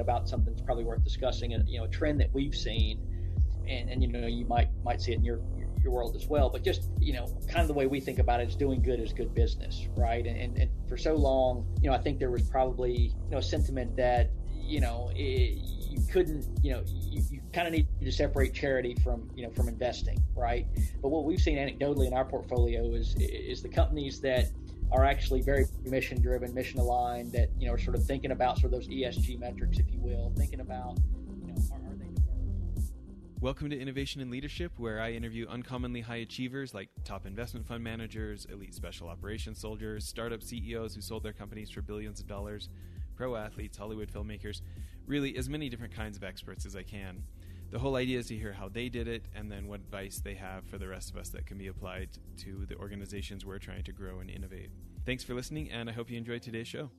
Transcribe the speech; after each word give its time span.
about 0.00 0.28
something 0.28 0.52
that's 0.52 0.64
probably 0.64 0.84
worth 0.84 1.04
discussing. 1.04 1.54
A, 1.54 1.62
you 1.66 1.78
know, 1.78 1.84
a 1.84 1.88
trend 1.88 2.20
that 2.20 2.32
we've 2.32 2.54
seen, 2.54 3.00
and, 3.68 3.90
and 3.90 4.02
you 4.02 4.08
know, 4.08 4.26
you 4.26 4.44
might 4.46 4.68
might 4.84 5.00
see 5.00 5.12
it 5.12 5.16
in 5.16 5.24
your 5.24 5.40
your 5.82 5.92
world 5.92 6.16
as 6.16 6.26
well. 6.26 6.50
But 6.50 6.62
just 6.62 6.88
you 7.00 7.12
know, 7.12 7.26
kind 7.48 7.60
of 7.60 7.68
the 7.68 7.74
way 7.74 7.86
we 7.86 8.00
think 8.00 8.18
about 8.18 8.40
it 8.40 8.48
is 8.48 8.56
doing 8.56 8.82
good 8.82 9.00
is 9.00 9.12
good 9.12 9.34
business, 9.34 9.88
right? 9.96 10.26
And, 10.26 10.36
and, 10.36 10.58
and 10.58 10.70
for 10.88 10.96
so 10.96 11.14
long, 11.14 11.66
you 11.80 11.90
know, 11.90 11.96
I 11.96 11.98
think 11.98 12.18
there 12.18 12.30
was 12.30 12.42
probably 12.42 13.12
you 13.24 13.30
know 13.30 13.38
a 13.38 13.42
sentiment 13.42 13.96
that 13.96 14.30
you 14.54 14.80
know 14.80 15.10
it, 15.14 15.58
you 15.90 16.00
couldn't 16.10 16.46
you 16.62 16.72
know 16.72 16.82
you, 16.86 17.22
you 17.30 17.40
kind 17.52 17.66
of 17.66 17.74
need 17.74 17.86
to 18.00 18.12
separate 18.12 18.54
charity 18.54 18.96
from 19.02 19.28
you 19.34 19.44
know 19.44 19.50
from 19.50 19.68
investing, 19.68 20.22
right? 20.34 20.66
But 21.00 21.08
what 21.08 21.24
we've 21.24 21.40
seen 21.40 21.58
anecdotally 21.58 22.06
in 22.06 22.12
our 22.12 22.24
portfolio 22.24 22.94
is 22.94 23.14
is 23.18 23.62
the 23.62 23.68
companies 23.68 24.20
that 24.20 24.46
are 24.92 25.04
actually 25.06 25.40
very 25.40 25.64
mission 25.84 26.20
driven, 26.20 26.52
mission 26.52 26.78
aligned, 26.78 27.32
that 27.32 27.48
you 27.58 27.66
know 27.66 27.72
are 27.72 27.78
sort 27.78 27.96
of 27.96 28.04
thinking 28.04 28.32
about 28.32 28.58
sort 28.58 28.72
of 28.74 28.80
those 28.80 28.88
ESG 28.88 29.38
metrics, 29.40 29.78
if 29.78 29.90
you 29.90 29.98
will, 29.98 30.32
thinking 30.36 30.60
about 30.60 30.98
are 31.72 31.94
they. 31.96 32.06
Welcome 33.40 33.70
to 33.70 33.78
Innovation 33.78 34.20
and 34.20 34.30
Leadership, 34.30 34.72
where 34.76 35.00
I 35.00 35.12
interview 35.12 35.46
uncommonly 35.48 36.02
high 36.02 36.16
achievers 36.16 36.74
like 36.74 36.90
top 37.04 37.26
investment 37.26 37.66
fund 37.66 37.82
managers, 37.82 38.46
elite 38.52 38.74
special 38.74 39.08
operations 39.08 39.58
soldiers, 39.58 40.06
startup 40.06 40.42
CEOs 40.42 40.94
who 40.94 41.00
sold 41.00 41.22
their 41.22 41.32
companies 41.32 41.70
for 41.70 41.80
billions 41.80 42.20
of 42.20 42.26
dollars, 42.26 42.68
pro 43.16 43.34
athletes, 43.34 43.78
Hollywood 43.78 44.12
filmmakers, 44.12 44.60
really 45.06 45.36
as 45.38 45.48
many 45.48 45.70
different 45.70 45.94
kinds 45.94 46.18
of 46.18 46.22
experts 46.22 46.66
as 46.66 46.76
I 46.76 46.82
can. 46.82 47.22
The 47.72 47.78
whole 47.78 47.96
idea 47.96 48.18
is 48.18 48.26
to 48.26 48.36
hear 48.36 48.52
how 48.52 48.68
they 48.68 48.90
did 48.90 49.08
it 49.08 49.24
and 49.34 49.50
then 49.50 49.66
what 49.66 49.80
advice 49.80 50.20
they 50.22 50.34
have 50.34 50.66
for 50.66 50.76
the 50.76 50.86
rest 50.86 51.08
of 51.10 51.16
us 51.16 51.30
that 51.30 51.46
can 51.46 51.56
be 51.56 51.68
applied 51.68 52.10
to 52.42 52.66
the 52.66 52.76
organizations 52.76 53.46
we're 53.46 53.58
trying 53.58 53.82
to 53.84 53.92
grow 53.92 54.20
and 54.20 54.28
innovate. 54.28 54.68
Thanks 55.06 55.24
for 55.24 55.32
listening, 55.32 55.70
and 55.70 55.88
I 55.88 55.94
hope 55.94 56.10
you 56.10 56.18
enjoyed 56.18 56.42
today's 56.42 56.68
show. 56.68 56.90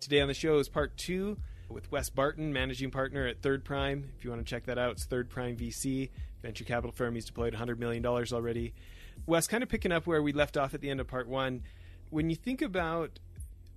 Today 0.00 0.20
on 0.20 0.28
the 0.28 0.34
show 0.34 0.58
is 0.58 0.68
part 0.68 0.98
two 0.98 1.38
with 1.70 1.90
Wes 1.90 2.10
Barton, 2.10 2.52
managing 2.52 2.90
partner 2.90 3.26
at 3.26 3.40
Third 3.40 3.64
Prime. 3.64 4.12
If 4.18 4.22
you 4.22 4.28
want 4.28 4.44
to 4.44 4.50
check 4.50 4.66
that 4.66 4.76
out, 4.76 4.92
it's 4.92 5.06
Third 5.06 5.30
Prime 5.30 5.56
VC, 5.56 6.10
venture 6.42 6.64
capital 6.64 6.92
firm. 6.92 7.14
He's 7.14 7.24
deployed 7.24 7.54
$100 7.54 7.78
million 7.78 8.04
already. 8.04 8.74
Wes, 9.24 9.46
kind 9.46 9.62
of 9.62 9.70
picking 9.70 9.92
up 9.92 10.06
where 10.06 10.20
we 10.20 10.34
left 10.34 10.58
off 10.58 10.74
at 10.74 10.82
the 10.82 10.90
end 10.90 11.00
of 11.00 11.06
part 11.06 11.26
one, 11.26 11.62
when 12.10 12.28
you 12.28 12.36
think 12.36 12.60
about 12.60 13.18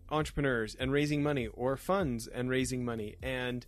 entrepreneurs 0.10 0.76
and 0.76 0.92
raising 0.92 1.24
money 1.24 1.48
or 1.48 1.78
funds 1.78 2.28
and 2.28 2.50
raising 2.50 2.84
money, 2.84 3.16
and 3.24 3.66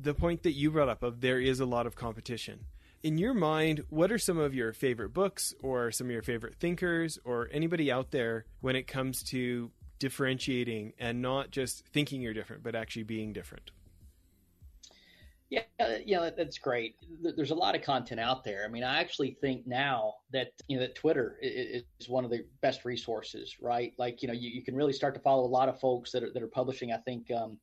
the 0.00 0.14
point 0.14 0.42
that 0.42 0.52
you 0.52 0.70
brought 0.70 0.88
up 0.88 1.02
of 1.02 1.20
there 1.20 1.40
is 1.40 1.60
a 1.60 1.66
lot 1.66 1.86
of 1.86 1.94
competition. 1.94 2.60
In 3.02 3.18
your 3.18 3.34
mind, 3.34 3.84
what 3.90 4.10
are 4.10 4.18
some 4.18 4.38
of 4.38 4.54
your 4.54 4.72
favorite 4.72 5.10
books 5.12 5.54
or 5.62 5.90
some 5.92 6.08
of 6.08 6.10
your 6.10 6.22
favorite 6.22 6.56
thinkers 6.56 7.18
or 7.24 7.48
anybody 7.52 7.90
out 7.90 8.10
there 8.10 8.44
when 8.60 8.74
it 8.76 8.86
comes 8.86 9.22
to 9.24 9.70
differentiating 9.98 10.92
and 10.98 11.22
not 11.22 11.50
just 11.50 11.86
thinking 11.86 12.20
you're 12.20 12.34
different, 12.34 12.62
but 12.62 12.74
actually 12.74 13.04
being 13.04 13.32
different. 13.32 13.70
Yeah, 15.48 15.60
yeah, 16.04 16.30
that's 16.36 16.58
great. 16.58 16.96
There's 17.22 17.52
a 17.52 17.54
lot 17.54 17.76
of 17.76 17.82
content 17.82 18.18
out 18.18 18.42
there. 18.42 18.64
I 18.64 18.68
mean, 18.68 18.82
I 18.82 18.98
actually 18.98 19.36
think 19.40 19.64
now 19.64 20.14
that 20.32 20.48
you 20.66 20.76
know 20.76 20.82
that 20.82 20.96
Twitter 20.96 21.38
is 21.40 21.84
one 22.08 22.24
of 22.24 22.32
the 22.32 22.44
best 22.62 22.84
resources, 22.84 23.54
right? 23.60 23.92
Like, 23.96 24.22
you 24.22 24.28
know, 24.28 24.34
you, 24.34 24.50
you 24.50 24.64
can 24.64 24.74
really 24.74 24.92
start 24.92 25.14
to 25.14 25.20
follow 25.20 25.44
a 25.44 25.46
lot 25.46 25.68
of 25.68 25.78
folks 25.78 26.10
that 26.12 26.24
are 26.24 26.32
that 26.32 26.42
are 26.42 26.48
publishing. 26.48 26.92
I 26.92 26.96
think, 26.96 27.30
um, 27.30 27.58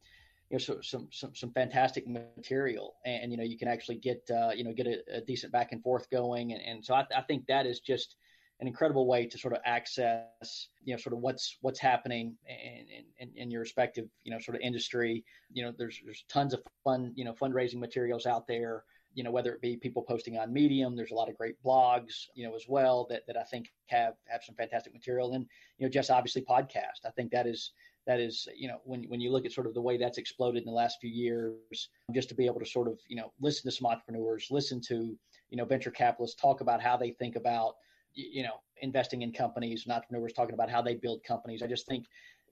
you 0.50 0.56
know, 0.56 0.60
so, 0.60 0.82
some 0.82 1.08
some 1.12 1.34
some 1.34 1.52
fantastic 1.52 2.08
material, 2.08 2.96
and, 3.06 3.24
and, 3.24 3.32
you 3.32 3.38
know, 3.38 3.44
you 3.44 3.58
can 3.58 3.68
actually 3.68 3.98
get 3.98 4.22
uh, 4.30 4.52
you 4.56 4.64
know 4.64 4.74
get 4.74 4.88
a, 4.88 5.02
a, 5.18 5.22
decent 5.22 5.52
back 5.52 5.72
and 5.72 5.82
forth 5.82 6.10
going, 6.10 6.54
and, 6.54 6.62
and 6.62 6.86
so 6.86 6.94
I, 6.94 7.06
I 7.16 7.22
think 7.22 7.48
that 7.48 7.66
is 7.66 7.80
just 7.80 8.16
an 8.64 8.68
incredible 8.68 9.08
way 9.08 9.26
to 9.26 9.38
sort 9.38 9.54
of 9.54 9.60
access, 9.66 10.68
you 10.84 10.94
know, 10.94 10.98
sort 10.98 11.14
of 11.14 11.20
what's 11.20 11.58
what's 11.62 11.80
happening 11.80 12.36
in, 12.48 13.04
in, 13.20 13.32
in, 13.36 13.52
your 13.52 13.60
respective, 13.60 14.06
you 14.24 14.32
know, 14.32 14.40
sort 14.40 14.56
of 14.56 14.62
industry. 14.62 15.26
You 15.52 15.66
know, 15.66 15.74
there's 15.78 16.00
there's 16.06 16.24
tons 16.30 16.54
of 16.54 16.62
fun, 16.84 17.12
you 17.16 17.26
know, 17.26 17.34
fundraising 17.34 17.80
materials 17.80 18.26
out 18.26 18.48
there. 18.48 18.84
You 19.16 19.24
know, 19.24 19.32
whether 19.32 19.54
it 19.54 19.62
be 19.62 19.76
people 19.76 20.02
posting 20.02 20.38
on 20.38 20.54
Medium, 20.54 20.96
there's 20.96 21.12
a 21.12 21.16
lot 21.16 21.30
of 21.30 21.38
great 21.38 21.62
blogs, 21.64 22.28
you 22.36 22.48
know, 22.48 22.56
as 22.56 22.66
well 22.68 23.06
that, 23.10 23.28
that 23.28 23.38
I 23.38 23.44
think 23.44 23.72
have 23.88 24.14
have 24.28 24.44
some 24.44 24.56
fantastic 24.56 24.94
material. 24.94 25.34
And 25.34 25.46
you 25.78 25.86
know, 25.86 25.92
just 25.92 26.10
obviously 26.10 26.44
podcast. 26.44 27.06
I 27.06 27.12
think 27.12 27.32
that 27.32 27.48
is 27.48 27.72
that 28.06 28.20
is 28.20 28.48
you 28.56 28.68
know 28.68 28.80
when 28.84 29.04
when 29.04 29.22
you 29.22 29.32
look 29.32 29.46
at 29.46 29.52
sort 29.52 29.68
of 29.68 29.74
the 29.74 29.82
way 29.82 29.98
that's 29.98 30.18
exploded 30.18 30.62
in 30.62 30.66
the 30.66 30.72
last 30.72 30.98
few 31.00 31.10
years 31.10 31.90
just 32.14 32.30
to 32.30 32.36
be 32.36 32.46
able 32.46 32.60
to 32.60 32.66
sort 32.66 32.88
of 32.88 33.00
you 33.08 33.16
know 33.16 33.32
listen 33.42 33.70
to 33.70 33.76
some 33.76 33.88
entrepreneurs 33.88 34.48
listen 34.52 34.82
to 34.82 35.18
you 35.50 35.58
know 35.58 35.66
venture 35.66 35.92
capitalists 35.92 36.40
talk 36.42 36.62
about 36.62 36.82
how 36.82 36.98
they 36.98 37.12
think 37.12 37.36
about 37.36 37.76
you 38.16 38.44
know, 38.44 38.56
investing 38.82 39.22
in 39.22 39.32
companies 39.32 39.84
and 39.86 39.94
entrepreneurs 39.94 40.34
talking 40.34 40.54
about 40.54 40.70
how 40.70 40.82
they 40.82 40.96
build 40.96 41.24
companies. 41.24 41.62
I 41.62 41.68
just 41.68 41.88
think, 41.88 42.06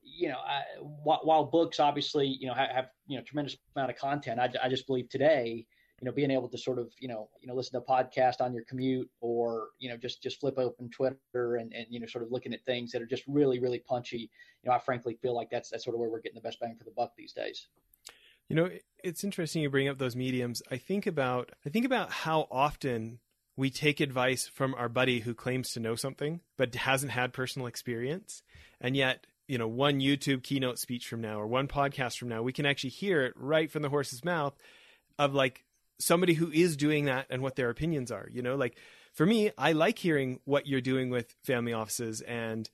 you 0.04 0.30
know, 0.30 0.38
I, 0.38 0.62
while, 0.80 1.22
while, 1.24 1.46
books 1.46 1.80
obviously, 1.80 2.28
you 2.28 2.48
know, 2.48 2.54
have, 2.54 2.70
have, 2.70 2.88
you 3.08 3.18
know, 3.18 3.24
tremendous 3.24 3.58
amount 3.76 3.92
of 3.92 3.98
content, 3.98 4.40
I, 4.40 4.50
I 4.64 4.70
just 4.70 4.88
believe 4.88 5.10
today, 5.10 5.66
you 6.02 6.06
know, 6.06 6.12
being 6.12 6.32
able 6.32 6.50
to 6.50 6.58
sort 6.58 6.80
of, 6.80 6.92
you 7.00 7.08
know, 7.08 7.30
you 7.40 7.48
know, 7.48 7.54
listen 7.54 7.74
to 7.74 7.78
a 7.78 7.82
podcast 7.82 8.42
on 8.42 8.54
your 8.54 8.64
commute 8.64 9.08
or, 9.22 9.68
you 9.78 9.88
know, 9.88 9.98
just, 9.98 10.22
just 10.24 10.40
flip 10.40 10.56
open 10.58 10.90
Twitter 10.90 11.56
and, 11.58 11.72
and, 11.74 11.86
you 11.92 12.00
know, 12.00 12.08
sort 12.08 12.24
of 12.24 12.32
looking 12.32 12.54
at 12.54 12.66
things 12.66 12.92
that 12.92 13.04
are 13.04 13.06
just 13.08 13.24
really, 13.28 13.60
really 13.60 13.80
punchy. 13.80 14.32
You 14.64 14.70
know, 14.70 14.72
I 14.72 14.80
frankly 14.80 15.20
feel 15.22 15.36
like 15.36 15.52
that's, 15.52 15.70
that's 15.70 15.84
sort 15.86 15.94
of 15.94 16.00
where 16.00 16.10
we're 16.10 16.22
getting 16.22 16.36
the 16.36 16.42
best 16.42 16.60
bang 16.60 16.76
for 16.76 16.86
the 16.86 16.92
buck 16.92 17.12
these 17.16 17.34
days. 17.34 17.68
You 18.50 18.56
know, 18.56 18.70
it's 19.04 19.24
interesting 19.24 19.62
you 19.62 19.70
bring 19.70 19.88
up 19.88 20.00
those 20.00 20.16
mediums. 20.16 20.64
I 20.72 20.78
think 20.78 21.06
about, 21.06 21.52
I 21.66 21.70
think 21.70 21.86
about 21.86 22.12
how 22.12 22.48
often 22.50 23.20
we 23.56 23.70
take 23.70 24.00
advice 24.00 24.48
from 24.48 24.74
our 24.74 24.90
buddy 24.90 25.20
who 25.20 25.36
claims 25.36 25.72
to 25.74 25.80
know 25.80 25.96
something 25.96 26.40
but 26.58 26.74
hasn't 26.74 27.12
had 27.12 27.32
personal 27.32 27.68
experience 27.68 28.42
and 28.80 28.96
yet 28.96 29.28
you 29.48 29.58
know 29.58 29.68
one 29.68 30.00
youtube 30.00 30.42
keynote 30.42 30.80
speech 30.80 31.08
from 31.08 31.22
now 31.22 31.40
or 31.40 31.46
one 31.46 31.68
podcast 31.68 32.18
from 32.18 32.30
now 32.30 32.42
we 32.42 32.54
can 32.54 32.66
actually 32.66 32.90
hear 32.90 33.22
it 33.24 33.34
right 33.36 33.70
from 33.70 33.82
the 33.82 33.90
horse's 33.90 34.24
mouth 34.24 34.56
of 35.20 35.34
like 35.34 35.64
somebody 36.02 36.34
who 36.34 36.52
is 36.52 36.76
doing 36.76 37.06
that 37.06 37.26
and 37.30 37.42
what 37.42 37.56
their 37.56 37.70
opinions 37.70 38.12
are 38.12 38.28
you 38.32 38.42
know 38.42 38.56
like 38.56 38.76
for 39.14 39.26
me 39.26 39.52
i 39.58 39.72
like 39.72 39.98
hearing 39.98 40.40
what 40.46 40.68
you're 40.68 40.82
doing 40.82 41.10
with 41.10 41.36
family 41.44 41.74
offices 41.74 42.22
and 42.22 42.70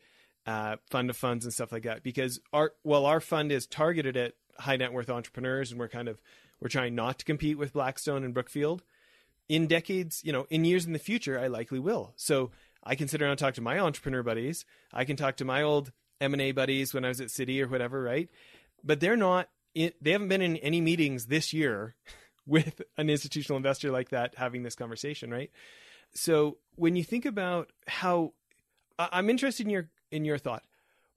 uh, 0.45 0.77
fund 0.89 1.09
of 1.09 1.17
funds 1.17 1.43
and 1.43 1.53
stuff 1.53 1.73
like 1.73 1.83
that 1.83 2.03
because 2.03 2.39
our 2.53 2.71
well 2.85 3.05
our 3.05 3.19
fund 3.19 3.51
is 3.51 3.67
targeted 3.67 4.15
at 4.15 4.33
high 4.57 4.77
net 4.77 4.93
worth 4.93 5.09
entrepreneurs 5.09 5.71
and 5.71 5.79
we're 5.79 5.89
kind 5.89 6.07
of 6.07 6.21
we're 6.61 6.69
trying 6.69 6.95
not 6.95 7.19
to 7.19 7.25
compete 7.25 7.57
with 7.57 7.73
blackstone 7.73 8.23
and 8.23 8.33
brookfield 8.33 8.81
in 9.49 9.67
decades, 9.67 10.21
you 10.23 10.31
know, 10.31 10.45
in 10.49 10.65
years 10.65 10.85
in 10.85 10.93
the 10.93 10.99
future, 10.99 11.39
I 11.39 11.47
likely 11.47 11.79
will. 11.79 12.13
So 12.15 12.51
I 12.83 12.95
can 12.95 13.07
sit 13.07 13.21
around 13.21 13.31
and 13.31 13.39
talk 13.39 13.53
to 13.55 13.61
my 13.61 13.79
entrepreneur 13.79 14.23
buddies. 14.23 14.65
I 14.93 15.05
can 15.05 15.15
talk 15.15 15.37
to 15.37 15.45
my 15.45 15.61
old 15.61 15.91
M&A 16.19 16.51
buddies 16.51 16.93
when 16.93 17.05
I 17.05 17.09
was 17.09 17.21
at 17.21 17.27
Citi 17.27 17.63
or 17.63 17.67
whatever, 17.67 18.01
right? 18.01 18.29
But 18.83 18.99
they're 18.99 19.17
not, 19.17 19.49
in, 19.73 19.91
they 20.01 20.11
haven't 20.11 20.27
been 20.29 20.41
in 20.41 20.57
any 20.57 20.81
meetings 20.81 21.27
this 21.27 21.53
year 21.53 21.95
with 22.47 22.81
an 22.97 23.09
institutional 23.09 23.57
investor 23.57 23.91
like 23.91 24.09
that 24.09 24.33
having 24.35 24.63
this 24.63 24.73
conversation, 24.73 25.29
right? 25.29 25.51
So 26.13 26.57
when 26.75 26.95
you 26.95 27.03
think 27.03 27.25
about 27.25 27.71
how, 27.85 28.33
I'm 28.97 29.29
interested 29.29 29.67
in 29.67 29.69
your, 29.69 29.89
in 30.09 30.25
your 30.25 30.37
thought. 30.37 30.63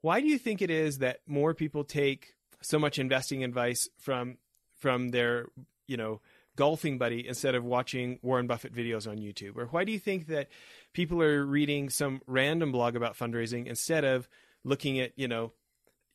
Why 0.03 0.21
do 0.21 0.27
you 0.27 0.39
think 0.39 0.61
it 0.61 0.71
is 0.71 0.99
that 0.99 1.21
more 1.27 1.55
people 1.55 1.85
take 1.85 2.35
so 2.61 2.79
much 2.79 2.99
investing 2.99 3.45
advice 3.45 3.89
from, 3.99 4.39
from 4.77 5.11
their, 5.11 5.47
you 5.87 5.97
know, 5.97 6.21
golfing 6.57 6.99
buddy 6.99 7.27
instead 7.27 7.55
of 7.55 7.65
watching 7.65 8.19
Warren 8.23 8.47
Buffett 8.47 8.75
videos 8.75 9.09
on 9.09 9.19
YouTube? 9.19 9.57
Or 9.57 9.67
why 9.67 9.85
do 9.85 9.93
you 9.93 9.99
think 9.99 10.27
that 10.27 10.49
people 10.93 11.23
are 11.23 11.47
reading 11.47 11.89
some 11.89 12.21
random 12.27 12.73
blog 12.73 12.97
about 12.97 13.17
fundraising 13.17 13.67
instead 13.67 14.05
of 14.05 14.29
looking 14.65 14.99
at, 14.99 15.13
you 15.17 15.29
know, 15.29 15.53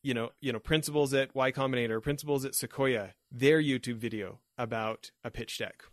you 0.04 0.14
know, 0.14 0.31
you 0.40 0.54
know, 0.54 0.59
principles 0.59 1.14
at 1.16 1.34
Y 1.34 1.52
Combinator, 1.52 2.02
principles 2.02 2.46
at 2.46 2.54
Sequoia, 2.54 3.14
their 3.31 3.59
YouTube 3.59 3.98
video 3.98 4.40
about 4.58 5.12
a 5.24 5.32
pitch 5.32 5.58
deck? 5.58 5.84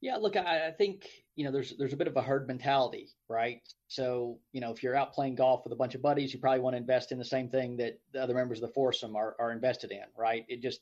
Yeah, 0.00 0.16
look, 0.16 0.36
I, 0.36 0.68
I, 0.68 0.70
think 0.70 1.08
you 1.34 1.44
know 1.44 1.50
there's 1.50 1.76
there's 1.76 1.92
a 1.92 1.96
bit 1.96 2.06
of 2.06 2.16
a 2.16 2.22
herd 2.22 2.46
mentality, 2.46 3.08
right? 3.28 3.60
So 3.88 4.38
you 4.52 4.60
know 4.60 4.70
if 4.70 4.82
you're 4.82 4.94
out 4.94 5.12
playing 5.12 5.34
golf 5.34 5.64
with 5.64 5.72
a 5.72 5.76
bunch 5.76 5.96
of 5.96 6.02
buddies, 6.02 6.32
you 6.32 6.38
probably 6.38 6.60
want 6.60 6.74
to 6.74 6.78
invest 6.78 7.10
in 7.10 7.18
the 7.18 7.24
same 7.24 7.48
thing 7.48 7.76
that 7.78 7.98
the 8.12 8.22
other 8.22 8.34
members 8.34 8.62
of 8.62 8.68
the 8.68 8.74
foursome 8.74 9.16
are, 9.16 9.34
are 9.40 9.50
invested 9.50 9.90
in, 9.90 10.04
right? 10.16 10.44
It 10.48 10.62
just 10.62 10.80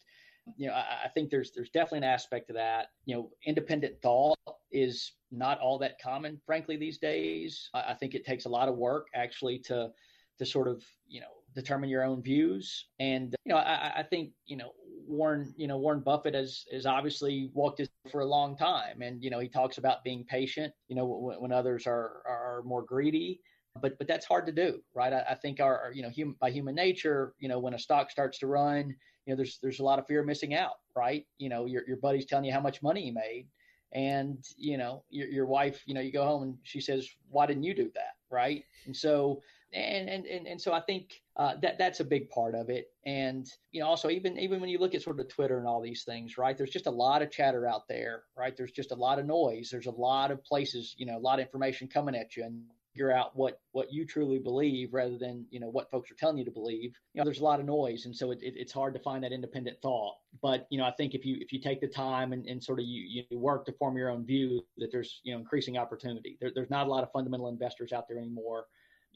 you 0.56 0.68
know, 0.68 0.74
I, 0.74 1.06
I, 1.06 1.08
think 1.08 1.30
there's 1.30 1.50
there's 1.52 1.70
definitely 1.70 1.98
an 1.98 2.04
aspect 2.04 2.46
to 2.48 2.52
that. 2.54 2.88
You 3.04 3.16
know, 3.16 3.30
independent 3.44 4.00
thought 4.02 4.38
is 4.70 5.12
not 5.32 5.58
all 5.60 5.78
that 5.78 6.00
common, 6.00 6.40
frankly, 6.46 6.76
these 6.76 6.98
days. 6.98 7.70
I, 7.74 7.92
I 7.92 7.94
think 7.94 8.14
it 8.14 8.24
takes 8.24 8.44
a 8.44 8.48
lot 8.48 8.68
of 8.68 8.76
work 8.76 9.08
actually 9.14 9.58
to 9.60 9.90
to 10.38 10.46
sort 10.46 10.68
of 10.68 10.84
you 11.08 11.20
know 11.20 11.26
determine 11.54 11.88
your 11.88 12.04
own 12.04 12.22
views. 12.22 12.86
And 13.00 13.34
you 13.44 13.52
know, 13.52 13.58
I, 13.58 13.92
I 13.96 14.02
think 14.02 14.30
you 14.46 14.56
know 14.56 14.72
Warren, 15.06 15.54
you 15.56 15.66
know 15.66 15.78
Warren 15.78 16.00
Buffett 16.00 16.34
has 16.34 16.64
has 16.72 16.86
obviously 16.86 17.50
walked 17.54 17.78
this 17.78 17.88
for 18.10 18.20
a 18.20 18.26
long 18.26 18.56
time, 18.56 19.02
and 19.02 19.22
you 19.22 19.30
know 19.30 19.38
he 19.38 19.48
talks 19.48 19.78
about 19.78 20.04
being 20.04 20.24
patient. 20.24 20.72
You 20.88 20.96
know, 20.96 21.06
when, 21.06 21.40
when 21.40 21.52
others 21.52 21.86
are 21.86 22.22
are 22.26 22.62
more 22.64 22.82
greedy 22.82 23.40
but 23.80 23.98
but 23.98 24.08
that's 24.08 24.26
hard 24.26 24.46
to 24.46 24.52
do, 24.52 24.80
right? 24.94 25.12
I, 25.12 25.24
I 25.30 25.34
think 25.34 25.60
our, 25.60 25.90
you 25.94 26.02
know 26.02 26.10
hum, 26.16 26.36
by 26.40 26.50
human 26.50 26.74
nature, 26.74 27.34
you 27.38 27.48
know 27.48 27.58
when 27.58 27.74
a 27.74 27.78
stock 27.78 28.10
starts 28.10 28.38
to 28.40 28.46
run, 28.46 28.94
you 29.26 29.32
know 29.32 29.36
there's 29.36 29.58
there's 29.62 29.80
a 29.80 29.84
lot 29.84 29.98
of 29.98 30.06
fear 30.06 30.20
of 30.20 30.26
missing 30.26 30.54
out, 30.54 30.76
right? 30.94 31.26
You 31.38 31.48
know 31.48 31.66
your 31.66 31.82
your 31.86 31.98
buddy's 31.98 32.26
telling 32.26 32.44
you 32.44 32.52
how 32.52 32.60
much 32.60 32.82
money 32.82 33.04
he 33.04 33.10
made, 33.10 33.46
and 33.92 34.44
you 34.56 34.78
know 34.78 35.04
your 35.10 35.28
your 35.28 35.46
wife, 35.46 35.82
you 35.86 35.94
know 35.94 36.00
you 36.00 36.12
go 36.12 36.24
home 36.24 36.42
and 36.42 36.56
she 36.62 36.80
says, 36.80 37.08
why 37.28 37.46
didn't 37.46 37.64
you 37.64 37.74
do 37.74 37.90
that, 37.94 38.14
right? 38.30 38.64
And 38.86 38.96
so 38.96 39.42
and 39.72 40.08
and 40.08 40.26
and, 40.26 40.46
and 40.46 40.60
so 40.60 40.72
I 40.72 40.80
think 40.80 41.20
uh, 41.36 41.54
that 41.62 41.78
that's 41.78 42.00
a 42.00 42.04
big 42.04 42.28
part 42.30 42.54
of 42.54 42.70
it. 42.70 42.86
And 43.04 43.46
you 43.72 43.80
know, 43.80 43.86
also 43.86 44.10
even 44.10 44.38
even 44.38 44.60
when 44.60 44.70
you 44.70 44.78
look 44.78 44.94
at 44.94 45.02
sort 45.02 45.20
of 45.20 45.28
Twitter 45.28 45.58
and 45.58 45.66
all 45.66 45.80
these 45.80 46.04
things, 46.04 46.38
right? 46.38 46.56
There's 46.56 46.70
just 46.70 46.86
a 46.86 46.90
lot 46.90 47.22
of 47.22 47.30
chatter 47.30 47.66
out 47.66 47.88
there, 47.88 48.22
right? 48.36 48.56
There's 48.56 48.72
just 48.72 48.92
a 48.92 48.96
lot 48.96 49.18
of 49.18 49.26
noise. 49.26 49.68
There's 49.70 49.86
a 49.86 49.90
lot 49.90 50.30
of 50.30 50.42
places, 50.44 50.94
you 50.96 51.06
know, 51.06 51.16
a 51.16 51.20
lot 51.20 51.38
of 51.38 51.46
information 51.46 51.88
coming 51.88 52.14
at 52.14 52.36
you, 52.36 52.44
and 52.44 52.62
figure 52.96 53.12
out 53.12 53.36
what 53.36 53.60
what 53.72 53.92
you 53.92 54.06
truly 54.06 54.38
believe 54.38 54.94
rather 54.94 55.18
than 55.18 55.44
you 55.50 55.60
know 55.60 55.68
what 55.68 55.90
folks 55.90 56.10
are 56.10 56.14
telling 56.14 56.38
you 56.38 56.44
to 56.46 56.50
believe 56.50 56.94
you 57.12 57.18
know 57.18 57.24
there's 57.24 57.40
a 57.40 57.44
lot 57.44 57.60
of 57.60 57.66
noise 57.66 58.06
and 58.06 58.16
so 58.16 58.30
it, 58.30 58.38
it, 58.40 58.54
it's 58.56 58.72
hard 58.72 58.94
to 58.94 59.00
find 59.00 59.22
that 59.22 59.32
independent 59.32 59.76
thought 59.82 60.14
but 60.40 60.66
you 60.70 60.78
know 60.78 60.84
i 60.84 60.90
think 60.92 61.14
if 61.14 61.24
you 61.26 61.36
if 61.38 61.52
you 61.52 61.60
take 61.60 61.80
the 61.80 61.86
time 61.86 62.32
and, 62.32 62.46
and 62.46 62.62
sort 62.62 62.80
of 62.80 62.86
you, 62.86 63.24
you 63.28 63.38
work 63.38 63.66
to 63.66 63.72
form 63.72 63.98
your 63.98 64.08
own 64.08 64.24
view 64.24 64.64
that 64.78 64.90
there's 64.90 65.20
you 65.24 65.34
know 65.34 65.38
increasing 65.38 65.76
opportunity 65.76 66.38
there, 66.40 66.50
there's 66.54 66.70
not 66.70 66.86
a 66.86 66.90
lot 66.90 67.02
of 67.02 67.12
fundamental 67.12 67.48
investors 67.48 67.92
out 67.92 68.08
there 68.08 68.18
anymore 68.18 68.64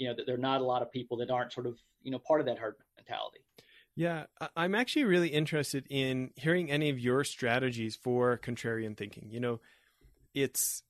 you 0.00 0.08
know 0.08 0.14
that 0.14 0.26
there 0.26 0.34
are 0.34 0.38
not 0.38 0.60
a 0.60 0.64
lot 0.64 0.82
of 0.82 0.90
people 0.90 1.18
that 1.18 1.30
aren't 1.30 1.52
sort 1.52 1.66
of 1.66 1.76
you 2.02 2.10
know 2.10 2.18
part 2.18 2.40
of 2.40 2.46
that 2.46 2.58
herd 2.58 2.74
mentality 2.96 3.40
yeah, 3.96 4.24
I'm 4.56 4.74
actually 4.74 5.04
really 5.04 5.28
interested 5.28 5.84
in 5.90 6.30
hearing 6.36 6.70
any 6.70 6.88
of 6.88 6.98
your 6.98 7.22
strategies 7.22 7.96
for 7.96 8.38
contrarian 8.38 8.96
thinking. 8.96 9.28
You 9.30 9.40
know, 9.40 9.60
it's 10.32 10.82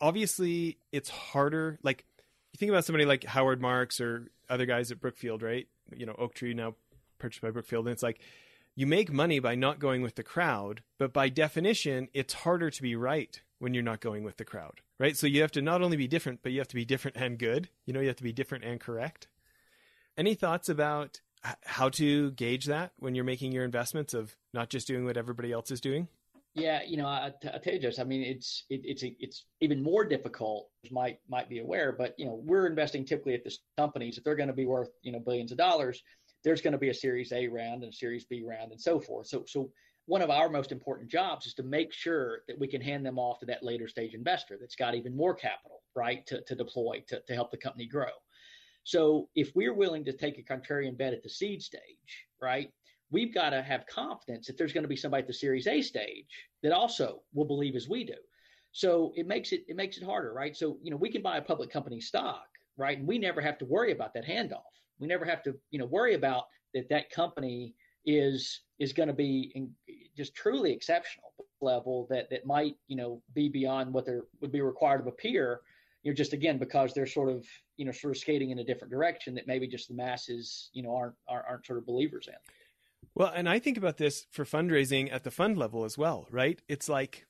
obviously 0.00 0.78
it's 0.90 1.08
harder. 1.08 1.78
Like 1.82 2.04
you 2.52 2.58
think 2.58 2.70
about 2.70 2.84
somebody 2.84 3.04
like 3.04 3.24
Howard 3.24 3.60
Marks 3.60 4.00
or 4.00 4.30
other 4.48 4.66
guys 4.66 4.90
at 4.90 5.00
Brookfield, 5.00 5.42
right? 5.42 5.68
You 5.94 6.06
know, 6.06 6.14
Oaktree 6.18 6.54
now 6.54 6.74
purchased 7.18 7.42
by 7.42 7.50
Brookfield, 7.50 7.86
and 7.86 7.92
it's 7.92 8.02
like 8.02 8.20
you 8.74 8.86
make 8.86 9.12
money 9.12 9.38
by 9.38 9.54
not 9.54 9.78
going 9.78 10.02
with 10.02 10.16
the 10.16 10.22
crowd, 10.22 10.82
but 10.98 11.12
by 11.12 11.28
definition, 11.28 12.08
it's 12.14 12.34
harder 12.34 12.70
to 12.70 12.82
be 12.82 12.96
right 12.96 13.40
when 13.58 13.74
you're 13.74 13.82
not 13.82 14.00
going 14.00 14.24
with 14.24 14.38
the 14.38 14.44
crowd, 14.44 14.80
right? 14.98 15.16
So 15.16 15.26
you 15.26 15.42
have 15.42 15.52
to 15.52 15.62
not 15.62 15.82
only 15.82 15.96
be 15.96 16.08
different, 16.08 16.40
but 16.42 16.52
you 16.52 16.58
have 16.58 16.68
to 16.68 16.74
be 16.74 16.84
different 16.84 17.16
and 17.16 17.38
good. 17.38 17.68
You 17.84 17.92
know, 17.92 18.00
you 18.00 18.08
have 18.08 18.16
to 18.16 18.22
be 18.22 18.32
different 18.32 18.64
and 18.64 18.80
correct. 18.80 19.28
Any 20.16 20.34
thoughts 20.34 20.68
about 20.68 21.20
how 21.64 21.88
to 21.90 22.30
gauge 22.32 22.66
that 22.66 22.92
when 22.98 23.14
you're 23.14 23.24
making 23.24 23.52
your 23.52 23.64
investments 23.64 24.14
of 24.14 24.36
not 24.52 24.70
just 24.70 24.86
doing 24.86 25.04
what 25.04 25.16
everybody 25.16 25.52
else 25.52 25.70
is 25.70 25.80
doing? 25.80 26.08
Yeah, 26.54 26.80
you 26.86 26.96
know, 26.96 27.06
I, 27.06 27.32
I 27.52 27.58
tell 27.58 27.74
you, 27.74 27.78
Jess. 27.78 27.98
I 27.98 28.04
mean, 28.04 28.22
it's 28.22 28.64
it, 28.70 28.80
it's 28.82 29.04
it's 29.20 29.44
even 29.60 29.82
more 29.82 30.06
difficult. 30.06 30.70
Might 30.90 31.18
might 31.28 31.50
be 31.50 31.58
aware, 31.58 31.92
but 31.92 32.14
you 32.16 32.24
know, 32.24 32.40
we're 32.42 32.66
investing 32.66 33.04
typically 33.04 33.34
at 33.34 33.44
the 33.44 33.54
companies. 33.76 34.16
If 34.16 34.24
they're 34.24 34.36
going 34.36 34.48
to 34.48 34.54
be 34.54 34.64
worth 34.64 34.88
you 35.02 35.12
know 35.12 35.20
billions 35.20 35.52
of 35.52 35.58
dollars, 35.58 36.02
there's 36.44 36.62
going 36.62 36.72
to 36.72 36.78
be 36.78 36.88
a 36.88 36.94
Series 36.94 37.30
A 37.32 37.46
round 37.48 37.82
and 37.82 37.92
a 37.92 37.96
Series 37.96 38.24
B 38.24 38.42
round 38.42 38.72
and 38.72 38.80
so 38.80 38.98
forth. 38.98 39.26
So 39.26 39.44
so 39.46 39.70
one 40.06 40.22
of 40.22 40.30
our 40.30 40.48
most 40.48 40.72
important 40.72 41.10
jobs 41.10 41.46
is 41.46 41.54
to 41.54 41.62
make 41.62 41.92
sure 41.92 42.40
that 42.48 42.58
we 42.58 42.68
can 42.68 42.80
hand 42.80 43.04
them 43.04 43.18
off 43.18 43.40
to 43.40 43.46
that 43.46 43.62
later 43.62 43.88
stage 43.88 44.14
investor 44.14 44.56
that's 44.58 44.76
got 44.76 44.94
even 44.94 45.16
more 45.16 45.34
capital, 45.34 45.82
right, 45.94 46.24
to 46.26 46.40
to 46.42 46.54
deploy 46.54 47.02
to 47.08 47.20
to 47.26 47.34
help 47.34 47.50
the 47.50 47.56
company 47.56 47.86
grow. 47.86 48.10
So 48.84 49.28
if 49.34 49.50
we're 49.56 49.74
willing 49.74 50.04
to 50.04 50.12
take 50.12 50.38
a 50.38 50.42
contrarian 50.42 50.96
bet 50.96 51.12
at 51.12 51.24
the 51.24 51.28
seed 51.28 51.60
stage, 51.60 52.26
right, 52.40 52.70
we've 53.10 53.34
got 53.34 53.50
to 53.50 53.60
have 53.60 53.84
confidence 53.86 54.46
that 54.46 54.56
there's 54.56 54.72
going 54.72 54.84
to 54.84 54.88
be 54.88 54.96
somebody 54.96 55.22
at 55.22 55.26
the 55.26 55.34
Series 55.34 55.66
A 55.66 55.82
stage 55.82 56.26
that 56.62 56.72
also 56.72 57.22
will 57.34 57.44
believe 57.44 57.74
as 57.74 57.88
we 57.88 58.04
do. 58.04 58.14
So 58.70 59.12
it 59.16 59.26
makes 59.26 59.52
it 59.52 59.64
it 59.66 59.74
makes 59.74 59.96
it 59.96 60.04
harder, 60.04 60.32
right? 60.32 60.56
So 60.56 60.78
you 60.82 60.90
know 60.90 60.96
we 60.96 61.10
can 61.10 61.22
buy 61.22 61.38
a 61.38 61.42
public 61.42 61.70
company 61.70 62.00
stock, 62.00 62.46
right, 62.76 62.98
and 62.98 63.08
we 63.08 63.18
never 63.18 63.40
have 63.40 63.58
to 63.58 63.64
worry 63.64 63.90
about 63.90 64.14
that 64.14 64.24
handoff. 64.24 64.62
We 65.00 65.08
never 65.08 65.24
have 65.24 65.42
to 65.44 65.56
you 65.70 65.80
know 65.80 65.86
worry 65.86 66.14
about 66.14 66.44
that 66.74 66.88
that 66.90 67.10
company 67.10 67.74
is 68.06 68.60
is 68.78 68.92
going 68.92 69.08
to 69.08 69.14
be 69.14 69.52
in, 69.54 69.70
just 70.16 70.34
truly 70.34 70.72
exceptional 70.72 71.32
level 71.60 72.06
that 72.10 72.30
that 72.30 72.46
might 72.46 72.76
you 72.86 72.96
know 72.96 73.20
be 73.34 73.48
beyond 73.48 73.92
what 73.92 74.06
there 74.06 74.22
would 74.40 74.52
be 74.52 74.60
required 74.60 75.00
of 75.00 75.06
a 75.06 75.12
peer 75.12 75.60
you 76.02 76.10
know 76.10 76.14
just 76.14 76.32
again 76.32 76.58
because 76.58 76.94
they're 76.94 77.06
sort 77.06 77.28
of 77.28 77.44
you 77.76 77.84
know 77.84 77.92
sort 77.92 78.14
of 78.14 78.18
skating 78.18 78.50
in 78.50 78.58
a 78.58 78.64
different 78.64 78.92
direction 78.92 79.34
that 79.34 79.46
maybe 79.46 79.66
just 79.66 79.88
the 79.88 79.94
masses 79.94 80.70
you 80.72 80.82
know 80.82 80.94
aren't 80.94 81.14
aren't, 81.28 81.46
aren't 81.48 81.66
sort 81.66 81.78
of 81.78 81.86
believers 81.86 82.28
in 82.28 82.34
well, 83.16 83.32
and 83.34 83.48
I 83.48 83.58
think 83.58 83.78
about 83.78 83.96
this 83.96 84.26
for 84.30 84.44
fundraising 84.44 85.10
at 85.10 85.24
the 85.24 85.30
fund 85.30 85.56
level 85.56 85.84
as 85.84 85.96
well, 85.96 86.26
right? 86.30 86.60
It's 86.68 86.86
like, 86.86 87.26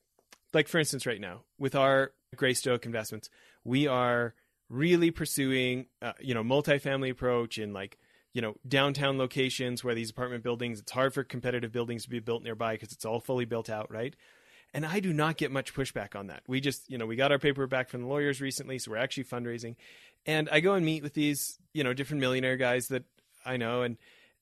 like 0.53 0.67
for 0.67 0.79
instance, 0.79 1.05
right 1.05 1.21
now 1.21 1.43
with 1.57 1.75
our 1.75 2.11
Greystoke 2.35 2.85
investments, 2.85 3.29
we 3.63 3.87
are 3.87 4.33
really 4.69 5.11
pursuing, 5.11 5.85
uh, 6.01 6.11
you 6.19 6.33
know, 6.33 6.43
multifamily 6.43 7.09
approach 7.09 7.57
and 7.57 7.73
like, 7.73 7.97
you 8.37 8.41
know, 8.41 8.53
downtown 8.67 9.17
locations 9.17 9.83
where 9.83 9.95
these 9.95 10.11
apartment 10.11 10.43
buildings, 10.43 10.79
it's 10.79 10.91
hard 10.91 11.11
for 11.11 11.23
competitive 11.23 11.71
buildings 11.71 12.03
to 12.03 12.09
be 12.11 12.19
built 12.19 12.43
nearby 12.43 12.75
because 12.75 12.91
it's 12.91 13.03
all 13.03 13.19
fully 13.19 13.45
built 13.45 13.67
out, 13.67 13.91
right? 13.91 14.15
And 14.75 14.85
I 14.85 14.99
do 14.99 15.11
not 15.11 15.37
get 15.37 15.51
much 15.51 15.73
pushback 15.73 16.15
on 16.15 16.27
that. 16.27 16.43
We 16.47 16.61
just, 16.61 16.87
you 16.87 16.99
know, 16.99 17.07
we 17.07 17.15
got 17.15 17.31
our 17.31 17.39
paper 17.39 17.65
back 17.65 17.89
from 17.89 18.03
the 18.03 18.07
lawyers 18.07 18.39
recently, 18.39 18.77
so 18.77 18.91
we're 18.91 18.97
actually 18.97 19.23
fundraising. 19.23 19.75
And 20.27 20.49
I 20.51 20.59
go 20.59 20.75
and 20.75 20.85
meet 20.85 21.01
with 21.01 21.15
these, 21.15 21.57
you 21.73 21.83
know, 21.83 21.95
different 21.95 22.21
millionaire 22.21 22.57
guys 22.57 22.89
that 22.89 23.05
I 23.43 23.57
know, 23.57 23.81
and 23.81 23.97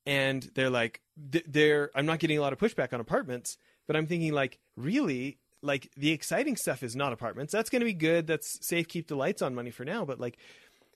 and 0.06 0.44
they're 0.56 0.70
like 0.70 1.02
they're 1.18 1.90
i'm 1.96 2.06
not 2.06 2.20
getting 2.20 2.38
a 2.38 2.42
lot 2.42 2.54
of 2.54 2.60
pushback 2.60 2.94
on 2.94 3.00
apartments 3.00 3.58
but 3.88 3.96
i'm 3.96 4.06
thinking 4.06 4.34
like 4.34 4.60
really 4.76 5.40
like 5.62 5.90
the 5.98 6.12
exciting 6.12 6.56
stuff 6.56 6.84
is 6.84 6.96
not 6.96 7.12
apartments 7.12 7.52
that's 7.52 7.70
going 7.70 7.80
to 7.80 7.86
be 7.86 7.94
good 7.94 8.28
that's 8.28 8.64
safe 8.66 8.88
keep 8.88 9.08
the 9.08 9.16
lights 9.16 9.42
on 9.42 9.56
money 9.56 9.72
for 9.72 9.84
now 9.84 10.06
but 10.06 10.20
like 10.20 10.38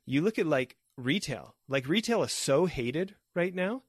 you 0.06 0.22
look 0.22 0.38
at 0.38 0.46
like 0.46 0.76
retail. 1.06 1.56
Like 1.68 1.88
retail 1.88 2.24
is 2.24 2.32
so 2.32 2.66
hated 2.66 3.16
right 3.36 3.54
now. 3.54 3.84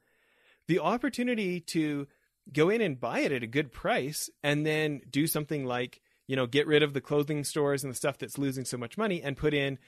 The 0.69 0.79
opportunity 0.79 1.61
to 1.61 2.07
go 2.53 2.69
in 2.69 2.81
and 2.81 3.01
buy 3.01 3.21
it 3.21 3.33
at 3.33 3.43
a 3.43 3.49
good 3.49 3.73
price 3.73 4.31
and 4.43 4.65
then 4.67 5.03
do 5.11 5.27
something 5.27 5.65
like 5.65 6.01
you 6.27 6.37
know 6.37 6.47
get 6.47 6.67
rid 6.67 6.83
of 6.83 6.95
the 6.95 7.01
clothing 7.01 7.45
stores 7.45 7.85
and 7.85 7.93
the 7.93 7.97
stuff 7.97 8.19
that's 8.19 8.39
losing 8.39 8.65
so 8.65 8.77
much 8.77 8.99
money 8.99 9.23
and 9.23 9.37
put 9.37 9.55
in 9.55 9.79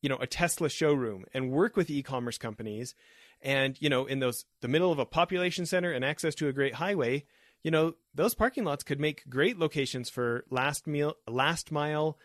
you 0.00 0.08
know 0.08 0.16
a 0.16 0.26
tesla 0.26 0.68
showroom 0.68 1.24
and 1.34 1.50
work 1.50 1.76
with 1.76 1.90
e-commerce 1.90 2.38
companies 2.38 2.94
and 3.42 3.80
you 3.80 3.88
know 3.88 4.06
in 4.06 4.18
those 4.20 4.44
the 4.60 4.68
middle 4.68 4.92
of 4.92 4.98
a 4.98 5.06
population 5.06 5.66
center 5.66 5.92
and 5.92 6.04
access 6.04 6.34
to 6.34 6.48
a 6.48 6.52
great 6.52 6.74
highway 6.74 7.24
you 7.62 7.70
know 7.70 7.94
those 8.14 8.34
parking 8.34 8.64
lots 8.64 8.84
could 8.84 9.00
make 9.00 9.28
great 9.28 9.58
locations 9.58 10.08
for 10.08 10.44
last 10.50 10.86
meal 10.86 11.14
last 11.26 11.70
mile 11.70 12.18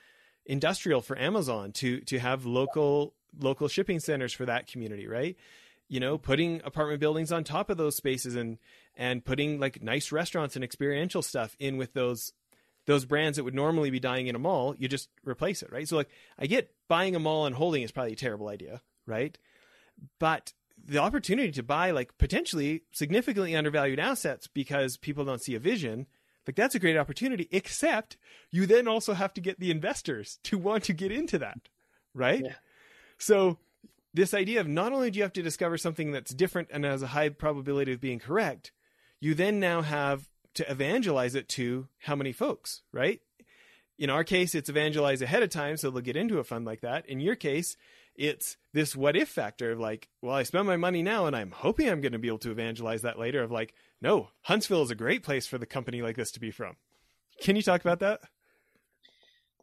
industrial 0.46 1.02
for 1.02 1.18
amazon 1.18 1.72
to 1.72 2.00
to 2.02 2.20
have 2.20 2.46
local 2.46 3.16
local 3.40 3.68
shipping 3.68 4.00
centers 4.00 4.34
for 4.34 4.46
that 4.46 4.68
community 4.68 5.08
right? 5.08 5.36
You 5.90 6.00
know 6.00 6.18
mm-hmm. 6.18 6.26
putting 6.26 6.62
apartment 6.64 7.00
buildings 7.00 7.32
on 7.32 7.44
top 7.44 7.70
of 7.70 7.78
those 7.78 7.96
spaces 7.96 8.36
and 8.36 8.58
and 8.96 9.24
putting 9.24 9.60
like 9.60 9.82
nice 9.82 10.12
restaurants 10.12 10.56
and 10.56 10.64
experiential 10.64 11.22
stuff 11.22 11.56
in 11.60 11.78
with 11.78 11.94
those 11.94 12.34
those 12.86 13.06
brands 13.06 13.38
that 13.38 13.44
would 13.44 13.56
normally 13.56 13.90
be 13.90 14.00
dying 14.00 14.28
in 14.28 14.36
a 14.36 14.40
mall 14.40 14.76
you 14.78 14.88
just 14.88 15.10
replace 15.26 15.62
it 15.64 15.72
right? 15.72 15.88
So 15.88 15.96
like 15.96 16.10
i 16.38 16.46
get 16.46 16.74
buying 16.88 17.16
a 17.16 17.20
mall 17.20 17.46
and 17.46 17.56
holding 17.56 17.84
is 17.84 17.92
probably 17.92 18.14
a 18.14 18.18
terrible 18.18 18.50
idea 18.50 18.82
right? 19.06 19.38
But 20.20 20.54
the 20.86 20.98
opportunity 20.98 21.52
to 21.52 21.64
buy 21.64 21.92
like 21.92 22.18
potentially 22.18 22.84
significantly 22.92 23.56
undervalued 23.56 24.00
assets 24.00 24.48
because 24.48 24.98
people 24.98 25.24
don't 25.24 25.42
see 25.42 25.56
a 25.56 25.60
vision 25.60 26.08
like 26.46 26.56
that's 26.56 26.76
a 26.76 26.80
great 26.80 26.98
opportunity 26.98 27.48
except 27.52 28.18
you 28.52 28.66
then 28.66 28.88
also 28.88 29.14
have 29.14 29.34
to 29.34 29.42
get 29.42 29.60
the 29.60 29.72
investors 29.72 30.40
to 30.44 30.58
want 30.58 30.84
to 30.86 30.94
get 30.94 31.12
into 31.12 31.38
that 31.38 31.70
right? 32.14 32.44
Yeah. 32.46 32.54
So 33.24 33.58
this 34.14 34.34
idea 34.34 34.60
of 34.60 34.68
not 34.68 34.94
only 34.94 35.10
do 35.10 35.18
you 35.18 35.24
have 35.24 35.34
to 35.34 35.42
discover 35.42 35.78
something 35.78 36.12
that's 36.12 36.34
different 36.34 36.70
and 36.72 36.86
has 36.86 37.02
a 37.02 37.08
high 37.08 37.30
probability 37.30 37.94
of 37.94 38.02
being 38.02 38.20
correct 38.20 38.72
you 39.20 39.34
then 39.34 39.60
now 39.60 39.82
have 39.82 40.30
to 40.54 40.70
evangelize 40.70 41.36
it 41.36 41.50
to 41.50 41.88
how 42.00 42.16
many 42.16 42.32
folks 42.32 42.82
right 42.92 43.22
in 43.98 44.10
our 44.10 44.24
case 44.24 44.54
it's 44.54 44.70
evangelize 44.70 45.22
ahead 45.22 45.44
of 45.44 45.50
time 45.50 45.78
so 45.78 45.90
they'll 45.90 46.02
get 46.02 46.16
into 46.16 46.40
a 46.40 46.44
fund 46.44 46.66
like 46.66 46.82
that 46.82 47.08
in 47.08 47.20
your 47.20 47.36
case 47.36 47.78
it's 48.16 48.58
this 48.74 48.96
what 48.96 49.16
if 49.16 49.30
factor 49.30 49.72
of 49.72 49.80
like, 49.80 50.10
well, 50.22 50.36
I 50.36 50.44
spend 50.44 50.68
my 50.68 50.78
money 50.78 51.02
now 51.02 51.26
and 51.26 51.36
I'm 51.36 51.52
hoping 51.52 51.90
I'm 51.90 52.02
going 52.02 52.12
to 52.12 52.20
be 52.20 52.28
able 52.28 52.40
to 52.40 52.52
evangelize 52.52 53.02
that 53.02 53.20
later 53.20 53.42
of 53.42 53.52
like, 53.52 53.74
no, 54.02 54.30
Huntsville 54.42 54.84
is 54.84 54.92
a 54.92 54.96
great 54.96 55.24
place 55.24 55.48
for 55.48 55.58
the 55.58 55.66
company 55.66 56.02
like 56.02 56.16
this 56.16 56.32
to 56.32 56.40
be 56.40 56.52
from. 56.52 56.76
Can 57.42 57.56
you 57.56 57.62
talk 57.62 57.82
about 57.82 58.00
that? 58.00 58.22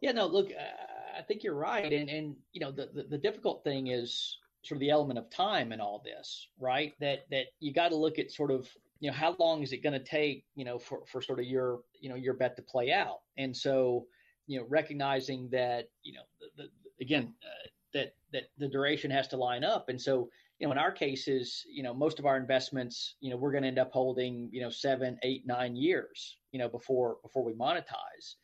Yeah, 0.01 0.11
no, 0.11 0.25
look, 0.27 0.49
uh, 0.49 0.90
I 1.17 1.21
think 1.21 1.43
you're 1.43 1.55
right. 1.55 1.91
And, 1.91 2.09
and 2.09 2.35
you 2.53 2.61
know, 2.61 2.71
the, 2.71 2.89
the, 2.93 3.03
the 3.03 3.17
difficult 3.17 3.63
thing 3.63 3.87
is 3.87 4.37
sort 4.63 4.77
of 4.77 4.79
the 4.79 4.89
element 4.89 5.19
of 5.19 5.29
time 5.29 5.71
in 5.71 5.81
all 5.81 6.01
this, 6.05 6.47
right? 6.59 6.93
That, 6.99 7.25
that 7.31 7.45
you 7.59 7.73
got 7.73 7.89
to 7.89 7.95
look 7.95 8.19
at 8.19 8.31
sort 8.31 8.51
of, 8.51 8.69
you 8.99 9.09
know, 9.09 9.15
how 9.15 9.35
long 9.39 9.63
is 9.63 9.73
it 9.73 9.83
going 9.83 9.99
to 9.99 10.05
take, 10.05 10.45
you 10.55 10.65
know, 10.65 10.77
for, 10.77 11.01
for 11.11 11.21
sort 11.21 11.39
of 11.39 11.45
your, 11.45 11.79
you 11.99 12.09
know, 12.09 12.15
your 12.15 12.35
bet 12.35 12.55
to 12.57 12.61
play 12.61 12.91
out. 12.91 13.21
And 13.37 13.55
so, 13.55 14.05
you 14.47 14.59
know, 14.59 14.65
recognizing 14.69 15.49
that, 15.51 15.89
you 16.03 16.13
know, 16.13 16.21
the, 16.39 16.63
the 16.63 17.03
again, 17.03 17.33
uh, 17.43 17.67
that 17.93 18.13
that 18.31 18.43
the 18.57 18.67
duration 18.69 19.11
has 19.11 19.27
to 19.29 19.37
line 19.37 19.63
up. 19.63 19.89
And 19.89 19.99
so, 19.99 20.29
you 20.59 20.67
know, 20.67 20.71
in 20.71 20.77
our 20.77 20.91
cases, 20.91 21.65
you 21.69 21.83
know, 21.83 21.93
most 21.93 22.19
of 22.19 22.25
our 22.25 22.37
investments, 22.37 23.15
you 23.19 23.31
know, 23.31 23.37
we're 23.37 23.51
going 23.51 23.63
to 23.63 23.67
end 23.67 23.79
up 23.79 23.91
holding, 23.91 24.49
you 24.51 24.61
know, 24.61 24.69
seven, 24.69 25.17
eight, 25.23 25.45
nine 25.45 25.75
years, 25.75 26.37
you 26.51 26.59
know, 26.59 26.69
before 26.69 27.17
before 27.23 27.43
we 27.43 27.53
monetize. 27.53 28.35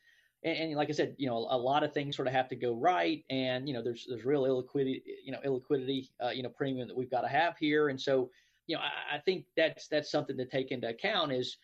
And, 0.48 0.58
and 0.58 0.74
like 0.74 0.88
I 0.88 0.92
said, 0.92 1.14
you 1.18 1.28
know, 1.28 1.46
a 1.50 1.56
lot 1.56 1.82
of 1.84 1.92
things 1.92 2.16
sort 2.16 2.28
of 2.28 2.34
have 2.34 2.48
to 2.48 2.56
go 2.56 2.74
right, 2.74 3.24
and 3.30 3.68
you 3.68 3.74
know, 3.74 3.82
there's 3.82 4.06
there's 4.08 4.24
real 4.24 4.44
illiquidity, 4.44 5.02
you 5.24 5.32
know, 5.32 5.38
illiquidity, 5.44 6.08
uh, 6.24 6.30
you 6.30 6.42
know, 6.42 6.48
premium 6.48 6.88
that 6.88 6.96
we've 6.96 7.10
got 7.10 7.22
to 7.22 7.28
have 7.28 7.56
here. 7.58 7.88
And 7.88 8.00
so, 8.00 8.30
you 8.66 8.76
know, 8.76 8.82
I, 8.82 9.16
I 9.16 9.18
think 9.18 9.44
that's 9.56 9.88
that's 9.88 10.10
something 10.10 10.36
to 10.36 10.46
take 10.46 10.70
into 10.70 10.88
account 10.88 11.32
is 11.32 11.58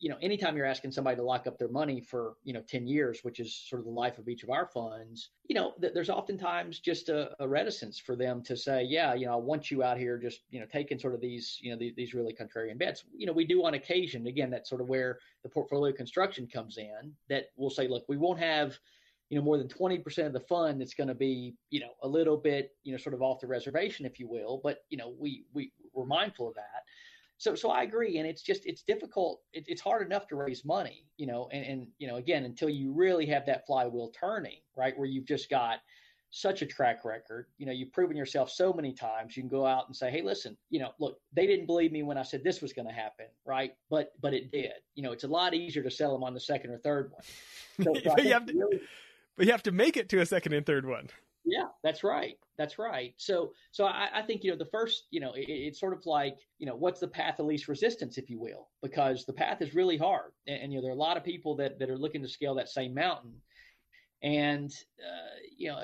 you 0.00 0.08
know, 0.08 0.16
anytime 0.22 0.56
you're 0.56 0.66
asking 0.66 0.92
somebody 0.92 1.16
to 1.16 1.22
lock 1.22 1.46
up 1.46 1.58
their 1.58 1.68
money 1.68 2.00
for, 2.00 2.34
you 2.44 2.52
know, 2.52 2.62
10 2.68 2.86
years, 2.86 3.20
which 3.22 3.40
is 3.40 3.54
sort 3.54 3.80
of 3.80 3.86
the 3.86 3.92
life 3.92 4.18
of 4.18 4.28
each 4.28 4.44
of 4.44 4.50
our 4.50 4.66
funds, 4.66 5.30
you 5.48 5.56
know, 5.56 5.72
th- 5.80 5.92
there's 5.92 6.10
oftentimes 6.10 6.78
just 6.78 7.08
a, 7.08 7.30
a, 7.42 7.48
reticence 7.48 7.98
for 7.98 8.14
them 8.14 8.42
to 8.44 8.56
say, 8.56 8.84
yeah, 8.84 9.14
you 9.14 9.26
know, 9.26 9.32
I 9.32 9.36
want 9.36 9.70
you 9.70 9.82
out 9.82 9.98
here 9.98 10.16
just, 10.16 10.42
you 10.50 10.60
know, 10.60 10.66
taking 10.66 10.98
sort 11.00 11.14
of 11.14 11.20
these, 11.20 11.58
you 11.60 11.72
know, 11.72 11.78
these, 11.78 11.94
these 11.96 12.14
really 12.14 12.32
contrarian 12.32 12.78
bets. 12.78 13.04
You 13.16 13.26
know, 13.26 13.32
we 13.32 13.44
do 13.44 13.64
on 13.64 13.74
occasion, 13.74 14.28
again, 14.28 14.50
that's 14.50 14.70
sort 14.70 14.80
of 14.80 14.88
where 14.88 15.18
the 15.42 15.48
portfolio 15.48 15.92
construction 15.92 16.46
comes 16.46 16.78
in 16.78 17.12
that 17.28 17.46
we'll 17.56 17.70
say, 17.70 17.88
look, 17.88 18.04
we 18.08 18.16
won't 18.16 18.38
have, 18.38 18.78
you 19.30 19.38
know, 19.38 19.44
more 19.44 19.58
than 19.58 19.68
20% 19.68 20.26
of 20.26 20.32
the 20.32 20.40
fund 20.40 20.80
that's 20.80 20.94
going 20.94 21.08
to 21.08 21.14
be, 21.14 21.56
you 21.70 21.80
know, 21.80 21.90
a 22.04 22.08
little 22.08 22.36
bit, 22.36 22.70
you 22.84 22.92
know, 22.92 22.98
sort 22.98 23.14
of 23.14 23.22
off 23.22 23.40
the 23.40 23.48
reservation, 23.48 24.06
if 24.06 24.20
you 24.20 24.28
will. 24.28 24.60
But, 24.62 24.84
you 24.90 24.96
know, 24.96 25.12
we, 25.18 25.44
we, 25.52 25.72
we're 25.92 26.06
mindful 26.06 26.48
of 26.48 26.54
that 26.54 26.84
so 27.38 27.54
so 27.54 27.70
I 27.70 27.84
agree, 27.84 28.18
and 28.18 28.26
it's 28.26 28.42
just 28.42 28.66
it's 28.66 28.82
difficult. 28.82 29.40
It, 29.52 29.64
it's 29.68 29.80
hard 29.80 30.04
enough 30.04 30.26
to 30.28 30.36
raise 30.36 30.64
money, 30.64 31.06
you 31.16 31.26
know, 31.26 31.48
and, 31.52 31.64
and 31.64 31.86
you 31.98 32.08
know 32.08 32.16
again 32.16 32.44
until 32.44 32.68
you 32.68 32.92
really 32.92 33.26
have 33.26 33.46
that 33.46 33.64
flywheel 33.66 34.10
turning, 34.18 34.58
right, 34.76 34.96
where 34.98 35.06
you've 35.06 35.24
just 35.24 35.48
got 35.48 35.78
such 36.30 36.62
a 36.62 36.66
track 36.66 37.04
record. 37.04 37.46
You 37.56 37.66
know, 37.66 37.72
you've 37.72 37.92
proven 37.92 38.16
yourself 38.16 38.50
so 38.50 38.72
many 38.72 38.92
times. 38.92 39.36
You 39.36 39.42
can 39.44 39.48
go 39.48 39.64
out 39.64 39.86
and 39.86 39.94
say, 39.94 40.10
"Hey, 40.10 40.20
listen, 40.20 40.56
you 40.68 40.80
know, 40.80 40.90
look, 40.98 41.20
they 41.32 41.46
didn't 41.46 41.66
believe 41.66 41.92
me 41.92 42.02
when 42.02 42.18
I 42.18 42.22
said 42.22 42.42
this 42.42 42.60
was 42.60 42.72
going 42.72 42.88
to 42.88 42.94
happen, 42.94 43.26
right? 43.46 43.70
But 43.88 44.12
but 44.20 44.34
it 44.34 44.50
did. 44.50 44.72
You 44.96 45.04
know, 45.04 45.12
it's 45.12 45.24
a 45.24 45.28
lot 45.28 45.54
easier 45.54 45.84
to 45.84 45.90
sell 45.90 46.12
them 46.12 46.24
on 46.24 46.34
the 46.34 46.40
second 46.40 46.72
or 46.72 46.78
third 46.78 47.12
one. 47.12 47.22
So, 47.84 47.94
so 48.02 48.14
but, 48.16 48.24
you 48.24 48.32
have 48.32 48.46
to, 48.46 48.52
really, 48.52 48.80
but 49.36 49.46
you 49.46 49.52
have 49.52 49.62
to 49.62 49.72
make 49.72 49.96
it 49.96 50.08
to 50.08 50.20
a 50.20 50.26
second 50.26 50.54
and 50.54 50.66
third 50.66 50.86
one. 50.86 51.08
Yeah, 51.44 51.68
that's 51.82 52.04
right. 52.04 52.36
That's 52.58 52.78
right. 52.78 53.14
So, 53.16 53.52
so 53.72 53.86
I, 53.86 54.10
I 54.12 54.22
think 54.22 54.44
you 54.44 54.50
know 54.50 54.56
the 54.56 54.66
first, 54.66 55.06
you 55.10 55.20
know, 55.20 55.32
it, 55.32 55.48
it's 55.48 55.80
sort 55.80 55.94
of 55.94 56.04
like 56.04 56.36
you 56.58 56.66
know 56.66 56.76
what's 56.76 57.00
the 57.00 57.08
path 57.08 57.38
of 57.38 57.46
least 57.46 57.68
resistance, 57.68 58.18
if 58.18 58.28
you 58.28 58.38
will, 58.38 58.68
because 58.82 59.24
the 59.24 59.32
path 59.32 59.62
is 59.62 59.74
really 59.74 59.96
hard, 59.96 60.32
and, 60.46 60.62
and 60.62 60.72
you 60.72 60.78
know 60.78 60.82
there 60.82 60.90
are 60.90 60.94
a 60.94 60.98
lot 60.98 61.16
of 61.16 61.24
people 61.24 61.56
that 61.56 61.78
that 61.78 61.90
are 61.90 61.98
looking 61.98 62.22
to 62.22 62.28
scale 62.28 62.54
that 62.56 62.68
same 62.68 62.92
mountain, 62.92 63.40
and 64.22 64.70
uh, 65.00 65.36
you 65.56 65.68
know, 65.68 65.82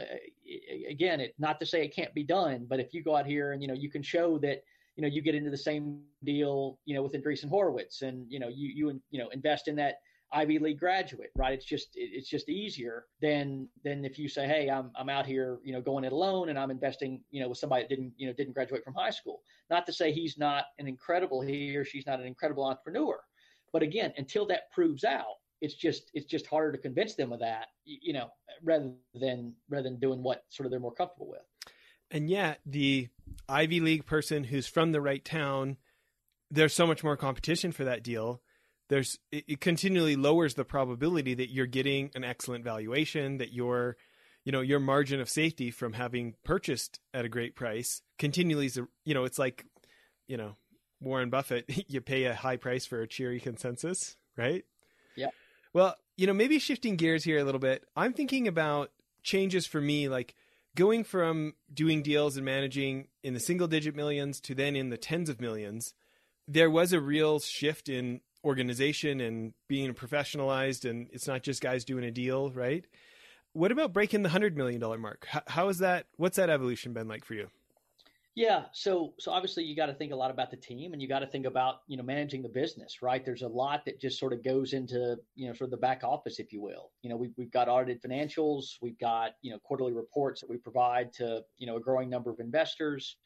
again, 0.88 1.20
it 1.20 1.34
not 1.38 1.60
to 1.60 1.66
say 1.66 1.84
it 1.84 1.94
can't 1.94 2.14
be 2.14 2.24
done, 2.24 2.66
but 2.68 2.80
if 2.80 2.92
you 2.92 3.02
go 3.02 3.16
out 3.16 3.26
here 3.26 3.52
and 3.52 3.62
you 3.62 3.68
know 3.68 3.74
you 3.74 3.90
can 3.90 4.02
show 4.02 4.38
that 4.38 4.62
you 4.96 5.02
know 5.02 5.08
you 5.08 5.22
get 5.22 5.34
into 5.34 5.50
the 5.50 5.56
same 5.56 6.02
deal, 6.24 6.78
you 6.84 6.94
know, 6.94 7.02
with 7.02 7.12
Andreessen 7.12 7.48
Horowitz, 7.48 8.02
and 8.02 8.30
you 8.30 8.38
know 8.38 8.48
you 8.48 8.68
you 8.68 9.00
you 9.10 9.18
know 9.18 9.28
invest 9.30 9.68
in 9.68 9.76
that 9.76 9.96
Ivy 10.34 10.58
League 10.58 10.80
graduate, 10.80 11.30
right? 11.36 11.52
It's 11.52 11.64
just 11.64 11.90
it's 11.94 12.28
just 12.28 12.48
easier 12.48 13.06
than 13.22 13.68
than 13.84 14.04
if 14.04 14.18
you 14.18 14.28
say, 14.28 14.46
hey, 14.46 14.68
I'm 14.68 14.90
I'm 14.98 15.08
out 15.08 15.26
here, 15.26 15.58
you 15.62 15.72
know, 15.72 15.80
going 15.80 16.04
it 16.04 16.12
alone, 16.12 16.48
and 16.48 16.58
I'm 16.58 16.72
investing, 16.72 17.20
you 17.30 17.40
know, 17.40 17.48
with 17.48 17.58
somebody 17.58 17.84
that 17.84 17.88
didn't 17.88 18.12
you 18.16 18.26
know 18.26 18.32
didn't 18.32 18.52
graduate 18.52 18.84
from 18.84 18.94
high 18.94 19.10
school. 19.10 19.40
Not 19.70 19.86
to 19.86 19.92
say 19.92 20.12
he's 20.12 20.36
not 20.36 20.64
an 20.78 20.88
incredible 20.88 21.40
he 21.40 21.76
or 21.76 21.84
she's 21.84 22.06
not 22.06 22.20
an 22.20 22.26
incredible 22.26 22.64
entrepreneur, 22.64 23.20
but 23.72 23.82
again, 23.82 24.12
until 24.16 24.46
that 24.46 24.72
proves 24.72 25.04
out, 25.04 25.36
it's 25.60 25.74
just 25.74 26.10
it's 26.14 26.26
just 26.26 26.46
harder 26.46 26.72
to 26.72 26.78
convince 26.78 27.14
them 27.14 27.32
of 27.32 27.38
that, 27.38 27.68
you 27.84 28.12
know, 28.12 28.28
rather 28.62 28.92
than 29.14 29.54
rather 29.68 29.84
than 29.84 30.00
doing 30.00 30.22
what 30.22 30.44
sort 30.48 30.66
of 30.66 30.72
they're 30.72 30.80
more 30.80 30.94
comfortable 30.94 31.30
with. 31.30 31.42
And 32.10 32.28
yet, 32.28 32.60
the 32.66 33.08
Ivy 33.48 33.80
League 33.80 34.04
person 34.04 34.44
who's 34.44 34.66
from 34.66 34.90
the 34.90 35.00
right 35.00 35.24
town, 35.24 35.76
there's 36.50 36.74
so 36.74 36.86
much 36.86 37.04
more 37.04 37.16
competition 37.16 37.70
for 37.70 37.84
that 37.84 38.02
deal 38.02 38.42
there's 38.88 39.18
it, 39.32 39.44
it 39.48 39.60
continually 39.60 40.16
lowers 40.16 40.54
the 40.54 40.64
probability 40.64 41.34
that 41.34 41.50
you're 41.50 41.66
getting 41.66 42.10
an 42.14 42.24
excellent 42.24 42.64
valuation, 42.64 43.38
that 43.38 43.52
your 43.52 43.96
you 44.44 44.52
know 44.52 44.60
your 44.60 44.80
margin 44.80 45.20
of 45.20 45.28
safety 45.28 45.70
from 45.70 45.94
having 45.94 46.34
purchased 46.44 47.00
at 47.12 47.24
a 47.24 47.28
great 47.28 47.54
price 47.54 48.02
continually 48.18 48.66
is 48.66 48.78
you 49.04 49.14
know 49.14 49.24
it's 49.24 49.38
like 49.38 49.64
you 50.28 50.36
know 50.36 50.56
Warren 51.00 51.30
Buffett 51.30 51.64
you 51.88 52.00
pay 52.00 52.24
a 52.24 52.34
high 52.34 52.56
price 52.56 52.86
for 52.86 53.00
a 53.00 53.08
cheery 53.08 53.40
consensus 53.40 54.16
right? 54.36 54.64
Yeah. 55.16 55.30
Well 55.72 55.94
you 56.16 56.26
know 56.26 56.34
maybe 56.34 56.58
shifting 56.58 56.96
gears 56.96 57.24
here 57.24 57.38
a 57.38 57.44
little 57.44 57.58
bit 57.58 57.84
I'm 57.96 58.12
thinking 58.12 58.46
about 58.46 58.90
changes 59.22 59.66
for 59.66 59.80
me 59.80 60.08
like 60.08 60.34
going 60.76 61.04
from 61.04 61.54
doing 61.72 62.02
deals 62.02 62.36
and 62.36 62.44
managing 62.44 63.08
in 63.22 63.34
the 63.34 63.40
single 63.40 63.68
digit 63.68 63.94
millions 63.94 64.40
to 64.40 64.54
then 64.54 64.76
in 64.76 64.90
the 64.90 64.96
tens 64.96 65.28
of 65.28 65.40
millions. 65.40 65.94
There 66.46 66.70
was 66.70 66.92
a 66.92 67.00
real 67.00 67.38
shift 67.38 67.88
in 67.88 68.20
organization 68.44 69.20
and 69.20 69.54
being 69.68 69.92
professionalized 69.94 70.88
and 70.88 71.08
it's 71.12 71.26
not 71.26 71.42
just 71.42 71.60
guys 71.60 71.84
doing 71.84 72.04
a 72.04 72.10
deal, 72.10 72.50
right? 72.50 72.84
What 73.52 73.72
about 73.72 73.92
breaking 73.92 74.22
the 74.22 74.28
hundred 74.28 74.56
million 74.56 74.80
dollar 74.80 74.98
mark? 74.98 75.26
How, 75.28 75.42
how 75.46 75.68
is 75.68 75.78
that? 75.78 76.06
What's 76.16 76.36
that 76.36 76.50
evolution 76.50 76.92
been 76.92 77.08
like 77.08 77.24
for 77.24 77.34
you? 77.34 77.48
Yeah, 78.36 78.64
so 78.72 79.14
so 79.20 79.30
obviously 79.30 79.62
you 79.62 79.76
got 79.76 79.86
to 79.86 79.94
think 79.94 80.12
a 80.12 80.16
lot 80.16 80.32
about 80.32 80.50
the 80.50 80.56
team 80.56 80.92
and 80.92 81.00
you 81.00 81.06
got 81.06 81.20
to 81.20 81.26
think 81.26 81.46
about 81.46 81.82
you 81.86 81.96
know 81.96 82.02
managing 82.02 82.42
the 82.42 82.48
business, 82.48 83.00
right? 83.00 83.24
There's 83.24 83.42
a 83.42 83.48
lot 83.48 83.84
that 83.84 84.00
just 84.00 84.18
sort 84.18 84.32
of 84.32 84.42
goes 84.42 84.72
into 84.72 85.16
you 85.36 85.46
know 85.46 85.54
sort 85.54 85.68
of 85.68 85.70
the 85.70 85.76
back 85.76 86.02
office, 86.02 86.40
if 86.40 86.52
you 86.52 86.60
will. 86.60 86.90
You 87.02 87.10
know, 87.10 87.16
we've 87.16 87.32
we've 87.36 87.52
got 87.52 87.68
audited 87.68 88.02
financials, 88.02 88.76
we've 88.82 88.98
got 88.98 89.36
you 89.42 89.52
know 89.52 89.60
quarterly 89.60 89.92
reports 89.92 90.40
that 90.40 90.50
we 90.50 90.56
provide 90.56 91.12
to 91.14 91.44
you 91.58 91.68
know 91.68 91.76
a 91.76 91.80
growing 91.80 92.10
number 92.10 92.30
of 92.30 92.40
investors 92.40 93.16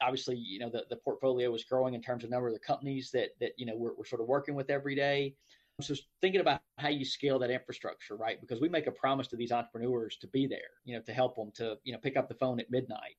obviously, 0.00 0.36
you 0.36 0.58
know, 0.58 0.70
the, 0.70 0.84
the 0.90 0.96
portfolio 0.96 1.54
is 1.54 1.64
growing 1.64 1.94
in 1.94 2.02
terms 2.02 2.24
of 2.24 2.30
number 2.30 2.48
of 2.48 2.54
the 2.54 2.60
companies 2.60 3.10
that, 3.12 3.30
that, 3.40 3.52
you 3.56 3.66
know, 3.66 3.74
we're, 3.76 3.94
we're 3.96 4.04
sort 4.04 4.20
of 4.20 4.28
working 4.28 4.54
with 4.54 4.70
every 4.70 4.94
day. 4.94 5.34
So 5.80 5.94
thinking 6.20 6.40
about 6.40 6.60
how 6.78 6.88
you 6.88 7.04
scale 7.04 7.38
that 7.38 7.50
infrastructure, 7.50 8.16
right? 8.16 8.40
Because 8.40 8.60
we 8.60 8.68
make 8.68 8.88
a 8.88 8.92
promise 8.92 9.28
to 9.28 9.36
these 9.36 9.52
entrepreneurs 9.52 10.16
to 10.16 10.26
be 10.26 10.46
there, 10.46 10.58
you 10.84 10.96
know, 10.96 11.02
to 11.02 11.12
help 11.12 11.36
them 11.36 11.52
to, 11.54 11.76
you 11.84 11.92
know, 11.92 11.98
pick 11.98 12.16
up 12.16 12.28
the 12.28 12.34
phone 12.34 12.58
at 12.58 12.70
midnight. 12.70 13.16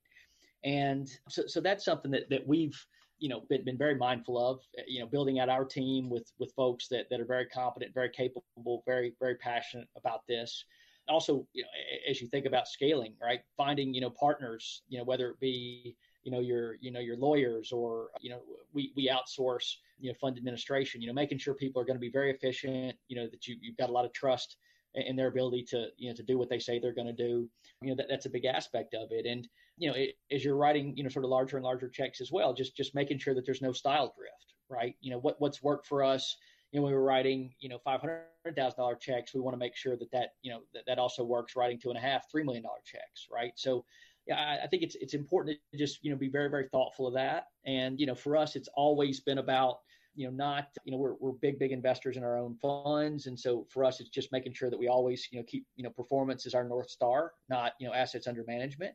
And 0.62 1.10
so, 1.28 1.46
so 1.46 1.60
that's 1.60 1.84
something 1.84 2.10
that, 2.10 2.28
that 2.28 2.46
we've, 2.46 2.78
you 3.18 3.30
know, 3.30 3.44
been, 3.48 3.64
been 3.64 3.78
very 3.78 3.94
mindful 3.94 4.38
of, 4.38 4.60
eh, 4.78 4.82
you 4.86 5.00
know, 5.00 5.06
building 5.06 5.40
out 5.40 5.48
our 5.48 5.64
team 5.64 6.10
with, 6.10 6.30
with 6.38 6.52
folks 6.52 6.86
that, 6.88 7.08
that 7.08 7.18
are 7.18 7.24
very 7.24 7.46
competent, 7.46 7.94
very 7.94 8.10
capable, 8.10 8.82
very, 8.84 9.14
very 9.18 9.36
passionate 9.36 9.88
about 9.96 10.26
this. 10.26 10.64
Also, 11.08 11.46
you 11.54 11.62
know, 11.62 11.68
as 12.10 12.20
you 12.20 12.28
think 12.28 12.44
about 12.44 12.68
scaling, 12.68 13.14
right? 13.22 13.40
Finding, 13.56 13.94
you 13.94 14.02
know, 14.02 14.10
partners, 14.10 14.82
you 14.88 14.98
know, 14.98 15.04
whether 15.04 15.30
it 15.30 15.40
be, 15.40 15.96
you 16.22 16.30
know 16.30 16.40
your 16.40 16.76
you 16.80 16.90
know 16.90 17.00
your 17.00 17.16
lawyers 17.16 17.72
or 17.72 18.08
you 18.20 18.30
know 18.30 18.40
we 18.72 18.92
we 18.96 19.08
outsource 19.08 19.76
you 19.98 20.10
know 20.10 20.14
fund 20.20 20.36
administration 20.36 21.00
you 21.00 21.06
know 21.06 21.12
making 21.12 21.38
sure 21.38 21.54
people 21.54 21.80
are 21.80 21.84
going 21.84 21.96
to 21.96 22.00
be 22.00 22.10
very 22.10 22.30
efficient 22.30 22.94
you 23.08 23.16
know 23.16 23.26
that 23.30 23.46
you 23.46 23.56
you've 23.60 23.76
got 23.76 23.88
a 23.88 23.92
lot 23.92 24.04
of 24.04 24.12
trust 24.12 24.56
in 24.94 25.14
their 25.14 25.28
ability 25.28 25.62
to 25.62 25.86
you 25.96 26.08
know 26.08 26.14
to 26.14 26.22
do 26.22 26.36
what 26.36 26.50
they 26.50 26.58
say 26.58 26.78
they're 26.78 26.94
going 26.94 27.06
to 27.06 27.12
do 27.12 27.48
you 27.82 27.90
know 27.90 27.94
that, 27.96 28.06
that's 28.08 28.26
a 28.26 28.30
big 28.30 28.44
aspect 28.44 28.94
of 28.94 29.08
it 29.10 29.24
and 29.24 29.48
you 29.76 29.88
know 29.88 29.96
it, 29.96 30.14
as 30.32 30.44
you're 30.44 30.56
writing 30.56 30.96
you 30.96 31.02
know 31.02 31.08
sort 31.08 31.24
of 31.24 31.30
larger 31.30 31.56
and 31.56 31.64
larger 31.64 31.88
checks 31.88 32.20
as 32.20 32.32
well 32.32 32.52
just 32.52 32.76
just 32.76 32.94
making 32.94 33.18
sure 33.18 33.34
that 33.34 33.46
there's 33.46 33.62
no 33.62 33.72
style 33.72 34.12
drift 34.16 34.54
right 34.68 34.96
you 35.00 35.10
know 35.10 35.18
what 35.18 35.36
what's 35.40 35.62
worked 35.62 35.86
for 35.86 36.02
us 36.02 36.36
you 36.72 36.80
know 36.80 36.86
we 36.86 36.92
were 36.92 37.04
writing 37.04 37.52
you 37.60 37.68
know 37.68 37.78
five 37.84 38.00
hundred 38.00 38.24
thousand 38.56 38.78
dollar 38.78 38.96
checks 38.96 39.32
we 39.32 39.40
want 39.40 39.54
to 39.54 39.58
make 39.58 39.76
sure 39.76 39.96
that 39.96 40.10
that 40.10 40.30
you 40.42 40.50
know 40.50 40.60
that, 40.74 40.82
that 40.86 40.98
also 40.98 41.24
works 41.24 41.56
writing 41.56 41.78
two 41.78 41.90
and 41.90 41.98
a 41.98 42.00
half 42.00 42.30
three 42.30 42.42
million 42.42 42.62
dollar 42.62 42.80
checks 42.84 43.28
right 43.32 43.52
so 43.56 43.84
yeah, 44.26 44.58
I, 44.62 44.66
think 44.66 44.82
it's 44.82 44.94
it's 44.96 45.14
important 45.14 45.58
to 45.72 45.78
just 45.78 45.98
you 46.02 46.10
know 46.10 46.16
be 46.16 46.28
very 46.28 46.48
very 46.48 46.68
thoughtful 46.68 47.06
of 47.06 47.14
that. 47.14 47.46
And 47.66 47.98
you 47.98 48.06
know, 48.06 48.14
for 48.14 48.36
us, 48.36 48.56
it's 48.56 48.68
always 48.74 49.20
been 49.20 49.38
about 49.38 49.78
you 50.14 50.26
know 50.26 50.32
not 50.32 50.68
you 50.84 50.92
know 50.92 50.98
we're 50.98 51.14
we're 51.20 51.32
big 51.32 51.58
big 51.58 51.72
investors 51.72 52.16
in 52.16 52.24
our 52.24 52.38
own 52.38 52.56
funds, 52.56 53.26
and 53.26 53.38
so 53.38 53.66
for 53.70 53.84
us, 53.84 54.00
it's 54.00 54.10
just 54.10 54.32
making 54.32 54.52
sure 54.52 54.70
that 54.70 54.78
we 54.78 54.88
always 54.88 55.26
you 55.30 55.38
know 55.38 55.44
keep 55.46 55.66
you 55.76 55.84
know 55.84 55.90
performance 55.90 56.46
is 56.46 56.54
our 56.54 56.64
north 56.64 56.90
star, 56.90 57.32
not 57.48 57.72
you 57.80 57.86
know 57.86 57.94
assets 57.94 58.26
under 58.26 58.44
management. 58.46 58.94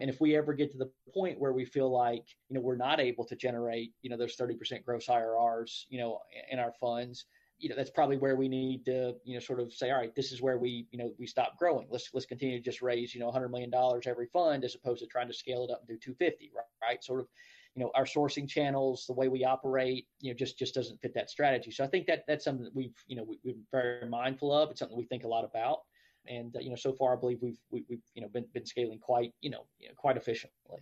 And 0.00 0.08
if 0.08 0.18
we 0.18 0.34
ever 0.34 0.54
get 0.54 0.72
to 0.72 0.78
the 0.78 0.90
point 1.12 1.38
where 1.38 1.52
we 1.52 1.64
feel 1.64 1.90
like 1.90 2.24
you 2.48 2.54
know 2.54 2.60
we're 2.60 2.76
not 2.76 3.00
able 3.00 3.24
to 3.26 3.36
generate 3.36 3.92
you 4.02 4.10
know 4.10 4.16
those 4.16 4.36
30% 4.36 4.84
gross 4.84 5.06
IRRs 5.06 5.84
you 5.88 5.98
know 5.98 6.20
in 6.50 6.58
our 6.58 6.72
funds, 6.80 7.26
you 7.60 7.68
know 7.68 7.76
that's 7.76 7.90
probably 7.90 8.16
where 8.16 8.36
we 8.36 8.48
need 8.48 8.84
to 8.86 9.14
you 9.24 9.34
know 9.34 9.40
sort 9.40 9.60
of 9.60 9.72
say 9.72 9.90
all 9.90 9.98
right 9.98 10.14
this 10.16 10.32
is 10.32 10.42
where 10.42 10.58
we 10.58 10.86
you 10.90 10.98
know 10.98 11.12
we 11.18 11.26
stop 11.26 11.56
growing 11.58 11.86
let's 11.90 12.08
let's 12.12 12.26
continue 12.26 12.58
to 12.58 12.64
just 12.64 12.82
raise 12.82 13.14
you 13.14 13.20
know 13.20 13.26
100 13.26 13.48
million 13.50 13.70
dollars 13.70 14.06
every 14.06 14.26
fund 14.32 14.64
as 14.64 14.74
opposed 14.74 15.00
to 15.00 15.06
trying 15.06 15.28
to 15.28 15.34
scale 15.34 15.64
it 15.64 15.70
up 15.70 15.80
and 15.80 15.88
do 15.88 16.12
250 16.12 16.50
right, 16.54 16.64
right 16.82 17.04
sort 17.04 17.20
of 17.20 17.26
you 17.74 17.82
know 17.82 17.90
our 17.94 18.04
sourcing 18.04 18.48
channels 18.48 19.04
the 19.06 19.12
way 19.12 19.28
we 19.28 19.44
operate 19.44 20.06
you 20.20 20.30
know 20.30 20.36
just 20.36 20.58
just 20.58 20.74
doesn't 20.74 21.00
fit 21.00 21.14
that 21.14 21.30
strategy 21.30 21.70
so 21.70 21.84
i 21.84 21.86
think 21.86 22.06
that 22.06 22.24
that's 22.26 22.44
something 22.44 22.64
that 22.64 22.74
we've 22.74 22.94
you 23.06 23.16
know 23.16 23.24
we, 23.24 23.38
been 23.44 23.62
very 23.70 24.08
mindful 24.08 24.52
of 24.52 24.70
it's 24.70 24.80
something 24.80 24.96
we 24.96 25.04
think 25.04 25.24
a 25.24 25.28
lot 25.28 25.44
about 25.44 25.80
and 26.26 26.56
uh, 26.56 26.60
you 26.60 26.70
know 26.70 26.76
so 26.76 26.92
far 26.92 27.14
i 27.14 27.20
believe 27.20 27.38
we've 27.42 27.58
we, 27.70 27.80
have 27.80 27.86
we 27.88 27.96
have 27.96 28.02
you 28.14 28.22
know 28.22 28.28
been, 28.28 28.44
been 28.54 28.66
scaling 28.66 28.98
quite 28.98 29.32
you 29.40 29.50
know, 29.50 29.66
you 29.78 29.88
know 29.88 29.94
quite 29.96 30.16
efficiently 30.16 30.80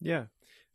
yeah 0.00 0.24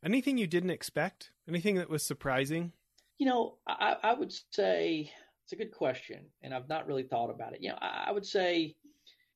anything 0.03 0.37
you 0.37 0.47
didn't 0.47 0.69
expect 0.69 1.31
anything 1.49 1.75
that 1.75 1.89
was 1.89 2.03
surprising 2.03 2.71
you 3.17 3.25
know, 3.25 3.55
I, 3.67 3.95
I 4.03 4.13
would 4.13 4.33
say 4.51 5.11
it's 5.43 5.53
a 5.53 5.55
good 5.55 5.71
question, 5.71 6.25
and 6.41 6.53
I've 6.53 6.69
not 6.69 6.87
really 6.87 7.03
thought 7.03 7.29
about 7.29 7.53
it. 7.53 7.61
You 7.61 7.69
know, 7.69 7.77
I, 7.81 8.05
I 8.07 8.11
would 8.11 8.25
say 8.25 8.75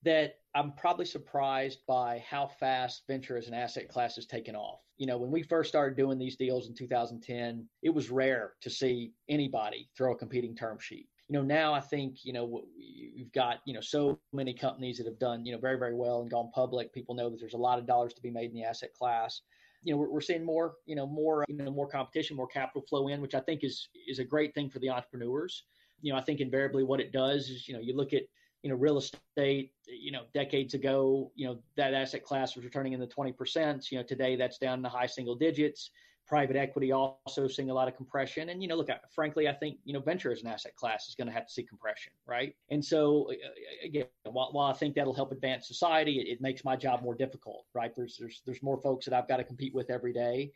that 0.04 0.36
I'm 0.56 0.74
probably 0.74 1.06
surprised 1.06 1.80
by 1.88 2.24
how 2.28 2.48
fast 2.60 3.04
venture 3.08 3.38
as 3.38 3.48
an 3.48 3.54
asset 3.54 3.90
class 3.90 4.16
has 4.16 4.26
taken 4.26 4.56
off. 4.56 4.80
You 4.98 5.08
know, 5.08 5.18
when 5.18 5.32
we 5.32 5.44
first 5.44 5.70
started 5.70 5.98
doing 5.98 6.18
these 6.18 6.36
deals 6.36 6.68
in 6.68 6.74
2010, 6.74 7.68
it 7.84 7.90
was 7.90 8.10
rare 8.10 8.54
to 8.62 8.70
see 8.70 9.14
anybody 9.30 9.90
throw 9.96 10.14
a 10.14 10.18
competing 10.18 10.56
term 10.56 10.80
sheet. 10.80 11.08
You 11.28 11.38
know, 11.38 11.44
now 11.44 11.74
I 11.74 11.80
think, 11.80 12.26
you 12.26 12.34
know, 12.34 12.64
you've 12.76 13.32
got, 13.34 13.60
you 13.66 13.74
know, 13.74 13.82
so 13.82 14.20
many 14.34 14.54
companies 14.54 14.98
that 14.98 15.06
have 15.06 15.20
done, 15.20 15.46
you 15.46 15.52
know, 15.52 15.60
very, 15.60 15.78
very 15.78 15.94
well 15.94 16.22
and 16.22 16.32
gone 16.32 16.50
public. 16.56 16.92
People 16.92 17.14
know 17.14 17.30
that 17.30 17.40
there's 17.40 17.54
a 17.54 17.58
lot 17.58 17.78
of 17.78 17.86
dollars 17.86 18.14
to 18.16 18.22
be 18.22 18.32
made 18.32 18.50
in 18.50 18.56
the 18.56 18.64
asset 18.64 18.94
class 18.98 19.42
you 19.84 19.94
know 19.94 19.98
we're, 19.98 20.12
we're 20.12 20.22
seeing 20.22 20.46
more 20.46 20.76
you 20.86 20.96
know 20.96 21.08
more 21.08 21.46
you 21.48 21.56
know 21.56 21.72
more 21.72 21.88
competition 21.88 22.36
more 22.36 22.48
capital 22.48 22.82
flow 22.90 23.08
in 23.08 23.22
which 23.22 23.36
i 23.36 23.40
think 23.40 23.64
is 23.64 23.90
is 24.08 24.20
a 24.20 24.24
great 24.24 24.54
thing 24.54 24.70
for 24.70 24.80
the 24.80 24.90
entrepreneurs 24.90 25.64
you 26.02 26.12
know, 26.12 26.20
I 26.20 26.22
think 26.22 26.40
invariably 26.40 26.84
what 26.84 27.00
it 27.00 27.12
does 27.12 27.50
is, 27.50 27.68
you 27.68 27.74
know, 27.74 27.80
you 27.80 27.96
look 27.96 28.14
at, 28.14 28.24
you 28.64 28.70
know, 28.70 28.76
real 28.76 28.98
estate, 28.98 29.72
you 29.88 30.12
know, 30.12 30.24
decades 30.34 30.74
ago, 30.74 31.32
you 31.36 31.48
know, 31.48 31.60
that 31.78 31.94
asset 31.94 32.24
class 32.24 32.56
was 32.56 32.66
returning 32.66 32.94
in 32.94 33.00
the 33.00 33.08
20%. 33.08 33.92
You 33.92 34.00
know, 34.00 34.04
today 34.04 34.36
that's 34.36 34.58
down 34.58 34.80
in 34.80 34.84
the 34.84 34.90
high 34.90 35.06
single 35.06 35.36
digits 35.36 35.92
private 36.30 36.56
equity 36.56 36.92
also 36.92 37.48
seeing 37.48 37.72
a 37.72 37.74
lot 37.74 37.88
of 37.88 37.96
compression. 37.96 38.50
And, 38.50 38.62
you 38.62 38.70
know, 38.70 38.76
look, 38.76 38.90
frankly, 39.14 39.48
I 39.48 39.54
think, 39.54 39.80
you 39.84 39.94
know, 39.94 40.00
venture 40.00 40.32
as 40.32 40.44
an 40.44 40.48
asset 40.48 40.76
class 40.76 41.10
is 41.10 41.16
going 41.16 41.28
to 41.28 41.34
have 41.34 41.48
to 41.48 41.52
see 41.52 41.64
compression, 41.64 42.14
right? 42.28 42.54
And 42.70 42.86
so, 42.86 43.30
uh, 43.30 43.34
uh, 43.34 43.88
again, 43.88 44.06
while, 44.26 44.50
while 44.52 44.68
I 44.72 44.74
think 44.74 44.94
that'll 44.94 45.14
help 45.14 45.32
advance 45.32 45.68
society, 45.68 46.20
it, 46.20 46.28
it, 46.28 46.40
makes 46.40 46.64
my 46.64 46.76
job 46.76 47.02
more 47.02 47.16
difficult, 47.16 47.66
right? 47.74 47.92
There's, 47.96 48.16
there's, 48.20 48.44
there's 48.46 48.62
more 48.62 48.80
folks 48.80 49.06
that 49.06 49.14
I've 49.16 49.28
got 49.28 49.38
to 49.38 49.44
compete 49.44 49.74
with 49.74 49.90
every 49.90 50.14
day. 50.14 50.52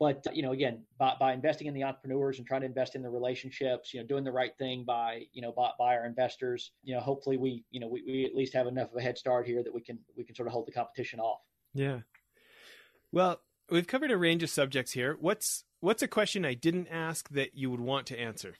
But, 0.00 0.26
uh, 0.26 0.32
you 0.32 0.42
know, 0.42 0.50
again, 0.50 0.82
by, 0.98 1.14
by 1.20 1.32
investing 1.32 1.68
in 1.68 1.74
the 1.74 1.84
entrepreneurs 1.84 2.38
and 2.38 2.46
trying 2.46 2.62
to 2.62 2.66
invest 2.66 2.96
in 2.96 3.02
the 3.02 3.10
relationships, 3.10 3.94
you 3.94 4.00
know, 4.00 4.06
doing 4.06 4.24
the 4.24 4.32
right 4.32 4.52
thing 4.58 4.82
by, 4.84 5.22
you 5.32 5.40
know, 5.40 5.52
by, 5.52 5.70
by 5.78 5.94
our 5.94 6.04
investors, 6.04 6.72
you 6.82 6.94
know, 6.94 7.00
hopefully 7.00 7.36
we, 7.36 7.64
you 7.70 7.78
know, 7.78 7.86
we, 7.86 8.02
we 8.04 8.24
at 8.24 8.34
least 8.34 8.54
have 8.54 8.66
enough 8.66 8.90
of 8.90 8.96
a 8.96 9.02
head 9.02 9.16
start 9.16 9.46
here 9.46 9.62
that 9.62 9.72
we 9.72 9.82
can, 9.82 10.00
we 10.16 10.24
can 10.24 10.34
sort 10.34 10.48
of 10.48 10.52
hold 10.52 10.66
the 10.66 10.72
competition 10.72 11.20
off. 11.20 11.42
Yeah. 11.74 12.00
Well, 13.12 13.40
we've 13.70 13.86
covered 13.86 14.10
a 14.10 14.16
range 14.16 14.42
of 14.42 14.50
subjects 14.50 14.92
here. 14.92 15.16
What's 15.20 15.64
what's 15.80 16.02
a 16.02 16.08
question 16.08 16.44
I 16.44 16.54
didn't 16.54 16.88
ask 16.88 17.28
that 17.30 17.56
you 17.56 17.70
would 17.70 17.80
want 17.80 18.06
to 18.08 18.20
answer? 18.20 18.54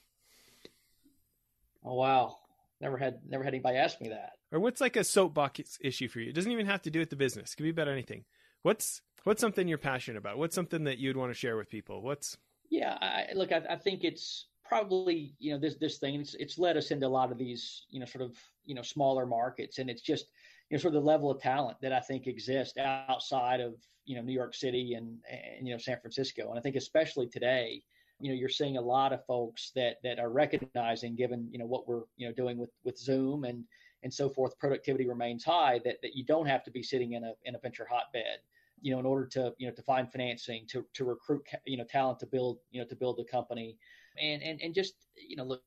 Oh 1.85 1.95
wow, 1.95 2.39
never 2.81 2.97
had 2.97 3.21
never 3.27 3.45
had 3.45 3.55
anybody 3.55 3.77
ask 3.77 4.01
me 4.01 4.09
that. 4.11 4.33
Or 4.51 4.61
what's 4.61 4.81
like 4.81 4.97
a 4.97 5.05
soapbox 5.05 5.79
issue 5.81 6.09
for 6.09 6.21
you? 6.21 6.31
It 6.31 6.35
doesn't 6.35 6.53
even 6.53 6.67
have 6.67 6.83
to 6.83 6.91
do 6.91 6.99
with 6.99 7.11
the 7.11 7.17
business. 7.17 7.53
It 7.53 7.57
could 7.57 7.65
be 7.65 7.71
about 7.71 7.89
anything. 7.89 8.25
What's 8.63 9.01
what's 9.25 9.41
something 9.41 9.67
you're 9.69 9.79
passionate 9.79 10.19
about? 10.19 10.39
What's 10.39 10.55
something 10.55 10.85
that 10.85 10.99
you'd 10.99 11.17
want 11.17 11.31
to 11.31 11.39
share 11.39 11.57
with 11.57 11.71
people? 11.71 12.03
What's 12.03 12.37
yeah, 12.73 12.97
I, 13.01 13.27
look, 13.35 13.53
I, 13.53 13.61
I 13.69 13.77
think 13.77 14.03
it's 14.03 14.47
probably 14.73 15.35
you 15.39 15.53
know 15.53 15.59
this 15.59 15.77
this 15.77 15.99
thing 15.99 16.15
it's 16.19 16.35
it's 16.35 16.59
led 16.59 16.79
us 16.79 16.91
into 16.91 17.07
a 17.07 17.09
lot 17.09 17.31
of 17.31 17.37
these 17.37 17.85
you 17.91 18.01
know 18.01 18.07
sort 18.07 18.23
of 18.23 18.35
you 18.65 18.75
know 18.75 18.81
smaller 18.81 19.27
markets 19.27 19.79
and 19.79 19.91
it's 19.91 20.01
just 20.01 20.27
you 20.71 20.77
know 20.77 20.81
sort 20.81 20.95
of 20.95 21.03
the 21.03 21.07
level 21.07 21.31
of 21.31 21.39
talent 21.43 21.77
that 21.83 21.93
I 21.93 22.01
think 22.01 22.27
exists 22.27 22.79
outside 22.79 23.61
of 23.61 23.75
you 24.07 24.17
know 24.17 24.23
New 24.23 24.33
York 24.33 24.55
City 24.55 24.95
and, 24.95 25.19
and 25.31 25.67
you 25.67 25.75
know 25.75 25.79
San 25.79 26.01
Francisco. 26.01 26.49
And 26.49 26.59
I 26.59 26.63
think 26.63 26.77
especially 26.77 27.29
today, 27.29 27.83
you 28.19 28.31
know, 28.31 28.35
you're 28.35 28.49
seeing 28.49 28.79
a 28.79 28.81
lot 28.81 29.13
of 29.13 29.25
folks 29.27 29.73
that 29.75 29.97
that 30.05 30.19
are 30.19 30.31
recognizing, 30.31 31.17
given 31.17 31.49
you 31.53 31.59
know 31.59 31.67
what 31.67 31.87
we're 31.87 32.05
you 32.17 32.27
know 32.27 32.33
doing 32.33 32.57
with 32.57 32.71
with 32.85 32.99
Zoom 32.99 33.45
and 33.45 33.65
and 34.03 34.13
so 34.13 34.31
forth, 34.31 34.59
productivity 34.59 35.07
remains 35.07 35.45
high. 35.45 35.81
That 35.85 35.97
that 36.03 36.17
you 36.17 36.25
don't 36.25 36.47
have 36.47 36.65
to 36.65 36.71
be 36.71 36.83
sitting 36.83 37.13
in 37.13 37.25
a 37.25 37.33
in 37.45 37.55
a 37.55 37.59
venture 37.59 37.87
hotbed, 37.91 38.39
you 38.81 38.93
know, 38.93 38.99
in 38.99 39.05
order 39.07 39.27
to 39.27 39.53
you 39.59 39.67
know 39.69 39.75
to 39.75 39.83
find 39.83 40.11
financing, 40.11 40.65
to 40.69 40.87
to 40.95 41.05
recruit 41.05 41.47
you 41.67 41.77
know 41.77 41.85
talent 41.85 42.19
to 42.21 42.27
build 42.27 42.59
you 42.71 42.81
know 42.81 42.87
to 42.87 42.97
build 42.97 43.19
the 43.19 43.25
company. 43.25 43.77
And, 44.21 44.43
and 44.43 44.61
and 44.61 44.75
just 44.75 44.95
you 45.17 45.37
know 45.37 45.45
look 45.45 45.63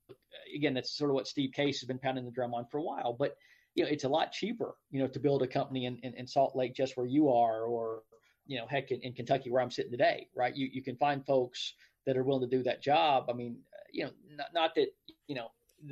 again 0.55 0.73
that's 0.73 0.95
sort 0.97 1.09
of 1.09 1.15
what 1.15 1.27
Steve 1.27 1.51
Case 1.51 1.79
has 1.79 1.87
been 1.87 1.99
pounding 1.99 2.25
the 2.25 2.31
drum 2.31 2.53
on 2.53 2.65
for 2.69 2.77
a 2.77 2.83
while 2.83 3.13
but 3.17 3.35
you 3.75 3.83
know, 3.83 3.89
it's 3.89 4.05
a 4.05 4.09
lot 4.09 4.31
cheaper, 4.31 4.75
you 4.89 5.01
know, 5.01 5.07
to 5.07 5.19
build 5.19 5.43
a 5.43 5.47
company 5.47 5.85
in, 5.85 5.99
in, 6.01 6.13
in 6.13 6.25
Salt 6.25 6.55
Lake 6.55 6.73
just 6.73 6.95
where 6.95 7.05
you 7.05 7.29
are, 7.29 7.63
or 7.65 8.03
you 8.47 8.57
know, 8.57 8.65
heck, 8.67 8.91
in, 8.91 9.01
in, 9.01 9.13
Kentucky 9.13 9.51
where 9.51 9.61
I'm 9.61 9.71
sitting 9.71 9.91
today, 9.91 10.27
right? 10.35 10.55
You 10.55 10.69
you 10.71 10.81
can 10.81 10.95
find 10.95 11.25
folks 11.25 11.73
that 12.05 12.17
are 12.17 12.23
willing 12.23 12.49
to 12.49 12.57
do 12.57 12.63
that 12.63 12.81
job. 12.81 13.25
I 13.29 13.33
mean, 13.33 13.57
you 13.91 14.05
know, 14.05 14.11
not, 14.35 14.47
not 14.53 14.75
that 14.75 14.87
you 15.27 15.35
know 15.35 15.49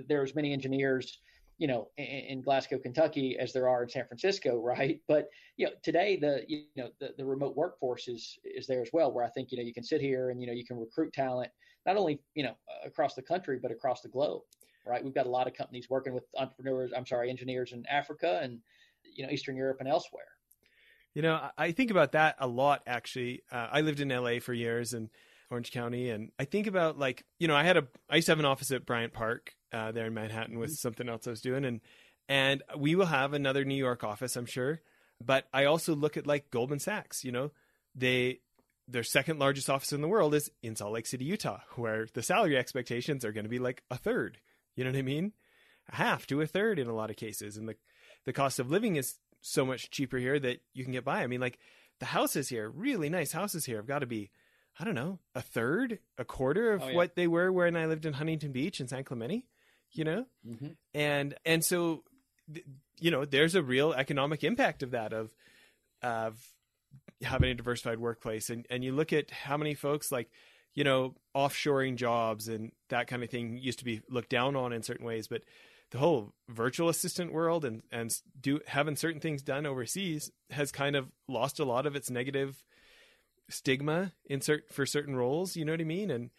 there's 0.08 0.34
many 0.34 0.54
engineers, 0.54 1.20
you 1.58 1.68
know, 1.68 1.90
in, 1.98 2.06
in, 2.06 2.42
Glasgow, 2.42 2.78
Kentucky 2.78 3.38
as 3.40 3.54
there 3.54 3.70
are 3.70 3.84
in 3.84 3.90
San 3.90 4.06
Francisco, 4.08 4.58
right? 4.64 5.00
But 5.08 5.30
you 5.58 5.66
know, 5.66 5.74
today 5.84 6.18
the 6.20 6.44
you 6.48 6.66
know 6.76 6.90
the, 7.00 7.14
the 7.18 7.26
remote 7.26 7.56
workforce 7.56 8.08
is 8.08 8.38
is 8.44 8.68
there 8.68 8.82
as 8.82 8.90
well, 8.94 9.12
where 9.12 9.24
I 9.24 9.30
think 9.30 9.52
you 9.52 9.58
know 9.58 9.64
you 9.64 9.74
can 9.74 9.84
sit 9.84 10.02
here 10.02 10.30
and 10.30 10.42
you 10.42 10.48
know 10.48 10.54
you 10.54 10.66
can 10.66 10.80
recruit 10.80 11.14
talent 11.14 11.52
not 11.86 11.98
only 11.98 12.20
you 12.36 12.44
know 12.44 12.56
across 12.86 13.14
the 13.14 13.22
country 13.22 13.60
but 13.62 13.72
across 13.72 14.02
the 14.02 14.10
globe 14.10 14.42
right? 14.86 15.04
We've 15.04 15.14
got 15.14 15.26
a 15.26 15.30
lot 15.30 15.48
of 15.48 15.54
companies 15.54 15.90
working 15.90 16.14
with 16.14 16.24
entrepreneurs, 16.38 16.92
I'm 16.96 17.06
sorry, 17.06 17.30
engineers 17.30 17.74
in 17.74 17.86
Africa 17.90 18.40
and 18.44 18.60
you 19.04 19.26
know 19.26 19.32
Eastern 19.32 19.56
Europe 19.56 19.78
and 19.80 19.90
elsewhere. 19.90 20.26
You 21.14 21.22
know, 21.22 21.50
I 21.58 21.72
think 21.72 21.92
about 21.92 22.14
that 22.14 22.36
a 22.40 22.48
lot 22.48 22.82
actually. 22.88 23.44
Uh, 23.52 23.68
I 23.72 23.82
lived 23.82 24.00
in 24.00 24.10
LA 24.10 24.40
for 24.40 24.54
years 24.54 24.94
and 24.94 25.10
Orange 25.52 25.72
County, 25.72 26.10
and 26.10 26.32
I 26.40 26.46
think 26.46 26.68
about 26.68 26.98
like 26.98 27.24
you 27.40 27.48
know 27.48 27.56
I 27.56 27.64
had 27.64 27.78
a 27.78 27.88
I 28.10 28.18
used 28.18 28.28
to 28.28 28.32
have 28.32 28.40
an 28.40 28.46
office 28.46 28.72
at 28.72 28.86
Bryant 28.86 29.14
Park 29.14 29.54
uh, 29.74 29.92
there 29.92 30.06
in 30.06 30.14
Manhattan 30.14 30.60
with 30.60 30.70
mm-hmm. 30.70 30.76
something 30.76 31.10
else 31.10 31.28
I 31.28 31.32
was 31.32 31.42
doing, 31.42 31.66
and 31.66 31.82
and 32.30 32.64
we 32.78 32.96
will 32.96 33.08
have 33.08 33.34
another 33.34 33.66
New 33.66 33.76
York 33.76 34.04
office, 34.04 34.36
I'm 34.36 34.46
sure. 34.46 34.82
But 35.24 35.48
I 35.54 35.66
also 35.66 35.96
look 35.96 36.18
at 36.18 36.28
like 36.28 36.52
Goldman 36.52 36.80
Sachs. 36.80 37.24
You 37.24 37.32
know, 37.32 37.52
they 37.96 38.40
their 38.88 39.04
second 39.04 39.40
largest 39.40 39.70
office 39.70 39.94
in 39.94 40.02
the 40.02 40.08
world 40.08 40.34
is 40.34 40.52
in 40.62 40.76
Salt 40.76 40.94
Lake 40.94 41.06
City, 41.06 41.26
Utah, 41.26 41.60
where 41.76 42.08
the 42.14 42.24
salary 42.24 42.58
expectations 42.58 43.24
are 43.24 43.32
going 43.32 43.46
to 43.46 43.50
be 43.50 43.60
like 43.60 43.84
a 43.90 43.98
third. 43.98 44.40
You 44.76 44.84
know 44.84 44.92
what 44.92 45.00
I 45.00 45.04
mean? 45.04 45.34
A 45.92 45.96
half 45.96 46.28
to 46.28 46.42
a 46.42 46.48
third 46.48 46.80
in 46.80 46.88
a 46.88 46.96
lot 46.96 47.10
of 47.10 47.16
cases. 47.16 47.58
And 47.58 47.68
the, 47.68 47.76
the 48.26 48.34
cost 48.34 48.60
of 48.60 48.72
living 48.72 48.96
is 48.96 49.16
so 49.42 49.66
much 49.66 49.92
cheaper 49.92 50.18
here 50.18 50.40
that 50.40 50.62
you 50.74 50.84
can 50.84 50.94
get 50.94 51.06
by. 51.06 51.22
I 51.22 51.28
mean, 51.28 51.42
like 51.42 51.60
the 52.00 52.06
houses 52.08 52.50
here, 52.50 52.70
really 52.70 53.10
nice 53.10 53.32
houses 53.32 53.66
here 53.66 53.78
have 53.78 53.88
got 53.88 54.00
to 54.00 54.06
be, 54.06 54.32
I 54.80 54.84
don't 54.84 54.96
know, 54.96 55.20
a 55.36 55.42
third, 55.42 56.00
a 56.18 56.26
quarter 56.26 56.74
of 56.74 56.84
oh, 56.84 56.88
yeah. 56.90 56.96
what 56.96 57.16
they 57.16 57.28
were 57.28 57.52
when 57.52 57.76
I 57.76 57.86
lived 57.86 58.06
in 58.06 58.14
Huntington 58.14 58.52
Beach 58.52 58.80
and 58.80 58.90
San 58.90 59.04
Clemente, 59.04 59.46
you 59.94 60.04
know? 60.04 60.26
Mm-hmm. 60.48 60.68
And, 60.94 61.36
and 61.46 61.64
so, 61.64 62.04
you 63.00 63.12
know, 63.12 63.26
there's 63.26 63.56
a 63.56 63.64
real 63.64 63.94
economic 63.94 64.44
impact 64.44 64.84
of 64.84 64.92
that, 64.92 65.14
of, 65.14 65.34
of 66.02 66.40
having 67.22 67.50
a 67.50 67.56
diversified 67.56 68.00
workplace. 68.00 68.50
And, 68.50 68.66
and 68.70 68.84
you 68.84 68.92
look 68.92 69.14
at 69.14 69.32
how 69.32 69.58
many 69.58 69.74
folks 69.74 70.12
like, 70.12 70.30
you 70.74 70.84
know, 70.84 71.16
offshoring 71.36 71.96
jobs 71.96 72.48
and 72.48 72.72
that 72.90 73.08
kind 73.08 73.24
of 73.24 73.30
thing 73.30 73.58
used 73.58 73.80
to 73.80 73.86
be 73.86 74.02
looked 74.10 74.30
down 74.30 74.56
on 74.56 74.74
in 74.74 74.84
certain 74.84 75.06
ways, 75.06 75.28
but 75.28 75.44
the 75.92 76.00
whole 76.00 76.34
virtual 76.50 76.90
assistant 76.90 77.32
world 77.32 77.64
and 77.64 77.84
and 77.92 78.12
do 78.42 78.60
having 78.66 78.96
certain 78.96 79.22
things 79.22 79.44
done 79.44 79.68
overseas 79.68 80.32
has 80.50 80.72
kind 80.72 80.96
of 80.96 81.12
lost 81.28 81.60
a 81.60 81.66
lot 81.66 81.86
of 81.86 81.96
its 81.96 82.10
negative 82.10 82.64
stigma 83.48 84.12
in 84.26 84.40
cert, 84.40 84.62
for 84.72 84.88
certain 84.88 85.16
roles, 85.16 85.56
you 85.56 85.64
know 85.64 85.74
what 85.74 85.82
I 85.82 85.86
mean? 85.86 86.10
And 86.10 86.32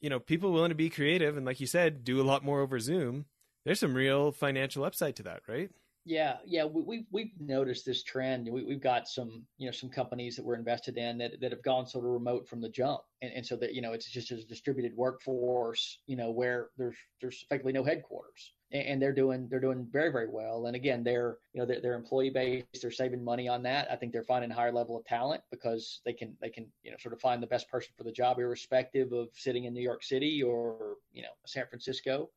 you 0.00 0.10
know, 0.10 0.18
people 0.18 0.52
willing 0.52 0.70
to 0.70 0.74
be 0.74 0.90
creative 0.90 1.36
and 1.36 1.46
like 1.46 1.60
you 1.60 1.66
said, 1.66 2.04
do 2.04 2.20
a 2.20 2.24
lot 2.24 2.44
more 2.44 2.60
over 2.60 2.78
Zoom. 2.78 3.26
There's 3.64 3.80
some 3.80 3.94
real 3.94 4.32
financial 4.32 4.84
upside 4.84 5.16
to 5.16 5.22
that, 5.24 5.42
right? 5.46 5.70
Yeah, 6.06 6.38
yeah, 6.46 6.64
we, 6.64 6.82
we've 6.82 7.06
we've 7.10 7.32
noticed 7.38 7.84
this 7.84 8.02
trend. 8.02 8.48
We, 8.50 8.64
we've 8.64 8.80
got 8.80 9.06
some 9.06 9.44
you 9.58 9.66
know 9.66 9.72
some 9.72 9.90
companies 9.90 10.34
that 10.36 10.44
we're 10.44 10.54
invested 10.54 10.96
in 10.96 11.18
that, 11.18 11.40
that 11.40 11.52
have 11.52 11.62
gone 11.62 11.86
sort 11.86 12.06
of 12.06 12.10
remote 12.12 12.48
from 12.48 12.62
the 12.62 12.70
jump, 12.70 13.02
and, 13.20 13.30
and 13.34 13.46
so 13.46 13.56
that 13.56 13.74
you 13.74 13.82
know 13.82 13.92
it's 13.92 14.10
just 14.10 14.30
a 14.30 14.42
distributed 14.44 14.96
workforce, 14.96 15.98
you 16.06 16.16
know, 16.16 16.30
where 16.30 16.70
there's 16.78 16.96
there's 17.20 17.42
effectively 17.42 17.74
no 17.74 17.84
headquarters, 17.84 18.54
and, 18.72 19.00
they're 19.02 19.12
doing 19.12 19.48
they're 19.48 19.60
doing 19.60 19.86
very 19.90 20.10
very 20.10 20.28
well. 20.28 20.66
And 20.66 20.76
again, 20.76 21.02
they're 21.02 21.38
you 21.52 21.60
know 21.60 21.66
they're, 21.66 21.80
they're 21.80 21.94
employee 21.94 22.30
based, 22.30 22.82
they're 22.82 22.90
saving 22.90 23.24
money 23.24 23.48
on 23.48 23.62
that. 23.64 23.90
I 23.90 23.96
think 23.96 24.12
they're 24.12 24.24
finding 24.24 24.50
a 24.50 24.54
higher 24.54 24.72
level 24.72 24.96
of 24.96 25.04
talent 25.04 25.42
because 25.50 26.00
they 26.04 26.12
can 26.12 26.36
they 26.40 26.50
can 26.50 26.66
you 26.82 26.90
know 26.90 26.96
sort 26.98 27.14
of 27.14 27.20
find 27.20 27.42
the 27.42 27.46
best 27.46 27.68
person 27.68 27.92
for 27.96 28.04
the 28.04 28.12
job, 28.12 28.38
irrespective 28.38 29.12
of 29.12 29.28
sitting 29.34 29.64
in 29.64 29.74
New 29.74 29.82
York 29.82 30.02
City 30.02 30.42
or 30.42 30.96
you 31.12 31.22
know 31.22 31.28
San 31.46 31.66
Francisco 31.68 32.30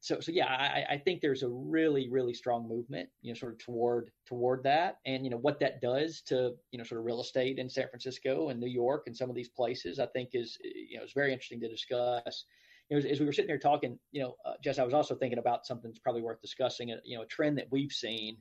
so 0.00 0.20
so 0.20 0.30
yeah, 0.30 0.46
I, 0.46 0.94
I 0.94 0.98
think 0.98 1.20
there's 1.20 1.42
a 1.42 1.48
really 1.48 2.08
really 2.08 2.34
strong 2.34 2.68
movement, 2.68 3.08
you 3.22 3.32
know, 3.32 3.38
sort 3.38 3.52
of 3.52 3.58
toward 3.58 4.10
toward 4.26 4.62
that, 4.62 4.98
and 5.06 5.24
you 5.24 5.30
know 5.30 5.38
what 5.38 5.58
that 5.60 5.80
does 5.80 6.20
to 6.22 6.54
you 6.70 6.78
know 6.78 6.84
sort 6.84 7.00
of 7.00 7.04
real 7.04 7.20
estate 7.20 7.58
in 7.58 7.68
San 7.68 7.88
Francisco 7.88 8.48
and 8.48 8.60
New 8.60 8.68
York 8.68 9.04
and 9.06 9.16
some 9.16 9.28
of 9.28 9.34
these 9.34 9.48
places, 9.48 9.98
I 9.98 10.06
think 10.06 10.30
is 10.34 10.56
you 10.62 10.98
know 10.98 11.04
is 11.04 11.12
very 11.12 11.32
interesting 11.32 11.60
to 11.60 11.68
discuss. 11.68 12.44
You 12.88 12.96
know, 12.96 12.98
as, 12.98 13.04
as 13.04 13.20
we 13.20 13.26
were 13.26 13.32
sitting 13.32 13.48
there 13.48 13.58
talking, 13.58 13.98
you 14.12 14.22
know, 14.22 14.34
uh, 14.44 14.54
Jess, 14.62 14.78
I 14.78 14.84
was 14.84 14.94
also 14.94 15.14
thinking 15.14 15.38
about 15.38 15.66
something 15.66 15.90
that's 15.90 15.98
probably 15.98 16.22
worth 16.22 16.40
discussing. 16.40 16.88
You 17.04 17.16
know, 17.16 17.22
a 17.22 17.26
trend 17.26 17.58
that 17.58 17.66
we've 17.70 17.92
seen 17.92 18.38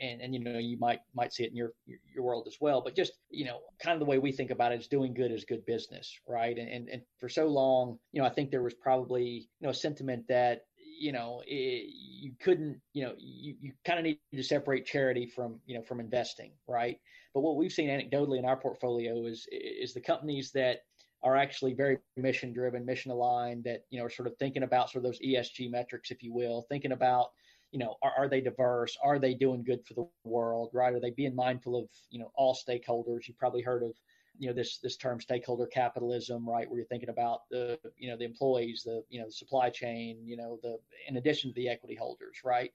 and 0.00 0.22
and 0.22 0.34
you 0.34 0.40
know 0.42 0.58
you 0.58 0.78
might 0.78 1.00
might 1.14 1.32
see 1.34 1.44
it 1.44 1.50
in 1.50 1.56
your 1.56 1.72
your 2.14 2.24
world 2.24 2.46
as 2.46 2.56
well 2.62 2.80
but 2.80 2.96
just 2.96 3.12
you 3.28 3.44
know 3.44 3.60
kind 3.78 3.92
of 3.92 4.00
the 4.00 4.06
way 4.06 4.18
we 4.18 4.32
think 4.32 4.50
about 4.50 4.72
it 4.72 4.80
is 4.80 4.88
doing 4.88 5.12
good 5.12 5.30
is 5.30 5.44
good 5.44 5.64
business 5.66 6.18
right 6.26 6.56
and 6.56 6.68
and, 6.68 6.88
and 6.88 7.02
for 7.18 7.28
so 7.28 7.46
long 7.46 7.98
you 8.10 8.20
know 8.20 8.26
i 8.26 8.30
think 8.30 8.50
there 8.50 8.62
was 8.62 8.72
probably 8.72 9.50
you 9.60 9.66
know 9.66 9.68
a 9.68 9.74
sentiment 9.74 10.24
that 10.28 10.62
you 11.02 11.10
know, 11.10 11.42
it, 11.46 11.90
you 11.92 12.32
couldn't, 12.40 12.80
you 12.92 13.04
know, 13.04 13.14
you, 13.18 13.56
you 13.60 13.72
kind 13.84 13.98
of 13.98 14.04
need 14.04 14.20
to 14.32 14.42
separate 14.42 14.86
charity 14.86 15.26
from, 15.26 15.58
you 15.66 15.74
know, 15.74 15.82
from 15.82 15.98
investing, 15.98 16.52
right? 16.68 16.98
But 17.34 17.40
what 17.40 17.56
we've 17.56 17.72
seen 17.72 17.88
anecdotally 17.88 18.38
in 18.38 18.44
our 18.44 18.56
portfolio 18.56 19.26
is 19.26 19.48
is 19.50 19.94
the 19.94 20.00
companies 20.00 20.52
that 20.52 20.82
are 21.22 21.36
actually 21.36 21.74
very 21.74 21.98
mission 22.16 22.52
driven, 22.52 22.84
mission 22.84 23.10
aligned, 23.10 23.64
that 23.64 23.84
you 23.90 23.98
know 23.98 24.06
are 24.06 24.10
sort 24.10 24.26
of 24.28 24.36
thinking 24.36 24.62
about 24.62 24.90
sort 24.90 25.04
of 25.04 25.10
those 25.10 25.20
ESG 25.20 25.70
metrics, 25.70 26.10
if 26.10 26.22
you 26.22 26.32
will, 26.32 26.66
thinking 26.68 26.92
about 26.92 27.30
you 27.70 27.78
know 27.78 27.96
are, 28.02 28.12
are 28.16 28.28
they 28.28 28.40
diverse, 28.40 28.96
are 29.02 29.18
they 29.18 29.34
doing 29.34 29.62
good 29.62 29.84
for 29.86 29.94
the 29.94 30.06
world, 30.24 30.70
right? 30.72 30.94
Are 30.94 31.00
they 31.00 31.10
being 31.10 31.34
mindful 31.34 31.76
of 31.76 31.88
you 32.10 32.18
know 32.18 32.30
all 32.34 32.54
stakeholders? 32.54 33.28
You 33.28 33.34
probably 33.38 33.62
heard 33.62 33.82
of 33.82 33.92
you 34.38 34.48
know 34.48 34.54
this 34.54 34.78
this 34.78 34.96
term 34.96 35.20
stakeholder 35.20 35.66
capitalism 35.66 36.48
right 36.48 36.68
where 36.68 36.78
you're 36.78 36.86
thinking 36.86 37.10
about 37.10 37.40
the 37.50 37.78
you 37.96 38.08
know 38.08 38.16
the 38.16 38.24
employees 38.24 38.82
the 38.84 39.02
you 39.08 39.20
know 39.20 39.26
the 39.26 39.32
supply 39.32 39.68
chain 39.70 40.18
you 40.24 40.36
know 40.36 40.58
the 40.62 40.78
in 41.08 41.16
addition 41.16 41.50
to 41.50 41.54
the 41.54 41.68
equity 41.68 41.94
holders 41.94 42.38
right 42.44 42.72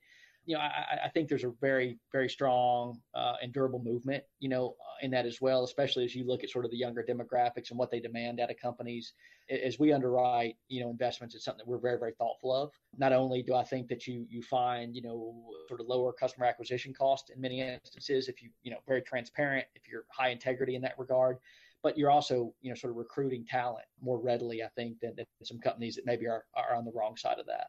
you 0.48 0.56
know, 0.56 0.62
I, 0.62 1.00
I, 1.06 1.10
think 1.10 1.28
there's 1.28 1.44
a 1.44 1.52
very, 1.60 2.00
very 2.14 2.30
strong 2.30 3.02
uh, 3.14 3.34
and 3.42 3.52
durable 3.52 3.84
movement, 3.84 4.24
you 4.40 4.48
know, 4.48 4.78
uh, 4.80 5.06
in 5.06 5.12
that 5.12 5.26
as 5.26 5.42
well, 5.42 5.66
especially 5.66 6.06
as 6.06 6.16
you 6.16 6.26
look 6.26 6.42
at 6.42 6.50
sort 6.50 6.64
of 6.64 6.72
the 6.72 6.78
younger 6.78 7.04
demographics 7.08 7.70
and 7.70 7.78
what 7.78 7.92
they 7.92 8.00
demand 8.00 8.40
out 8.40 8.50
of 8.50 8.56
companies. 8.56 9.12
As 9.50 9.78
we 9.78 9.92
underwrite, 9.92 10.56
you 10.70 10.82
know, 10.82 10.90
investments, 10.90 11.36
it's 11.36 11.44
something 11.44 11.66
that 11.66 11.68
we're 11.68 11.80
very, 11.80 12.00
very 12.00 12.14
thoughtful 12.14 12.56
of. 12.56 12.72
Not 12.98 13.12
only 13.12 13.44
do 13.44 13.56
I 13.56 13.64
think 13.66 13.90
that 13.90 14.08
you 14.08 14.26
you 14.30 14.42
find, 14.42 14.96
you 14.96 15.02
know, 15.02 15.36
sort 15.68 15.82
of 15.82 15.88
lower 15.88 16.14
customer 16.14 16.46
acquisition 16.46 16.94
cost 16.94 17.30
in 17.30 17.42
many 17.42 17.60
instances 17.60 18.30
if 18.30 18.42
you, 18.42 18.50
you 18.64 18.72
know, 18.72 18.78
very 18.88 19.02
transparent, 19.02 19.66
if 19.76 19.86
you're 19.86 20.06
high 20.10 20.30
integrity 20.30 20.76
in 20.76 20.82
that 20.84 20.98
regard, 20.98 21.40
but 21.84 21.98
you're 21.98 22.12
also, 22.12 22.54
you 22.62 22.70
know, 22.70 22.76
sort 22.76 22.92
of 22.92 22.98
recruiting 22.98 23.46
talent 23.46 23.86
more 24.02 24.18
readily, 24.18 24.64
I 24.64 24.70
think, 24.78 25.02
than, 25.02 25.14
than 25.18 25.26
some 25.44 25.60
companies 25.60 25.96
that 25.96 26.06
maybe 26.06 26.26
are, 26.26 26.46
are 26.56 26.74
on 26.74 26.86
the 26.86 26.92
wrong 26.94 27.18
side 27.18 27.38
of 27.38 27.46
that. 27.48 27.68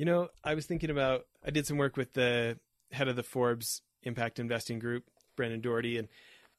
You 0.00 0.06
know, 0.06 0.28
I 0.42 0.54
was 0.54 0.64
thinking 0.64 0.88
about 0.88 1.26
I 1.44 1.50
did 1.50 1.66
some 1.66 1.76
work 1.76 1.98
with 1.98 2.14
the 2.14 2.58
head 2.90 3.08
of 3.08 3.16
the 3.16 3.22
Forbes 3.22 3.82
Impact 4.02 4.38
Investing 4.38 4.78
Group, 4.78 5.04
Brennan 5.36 5.60
Doherty, 5.60 5.98
and 5.98 6.08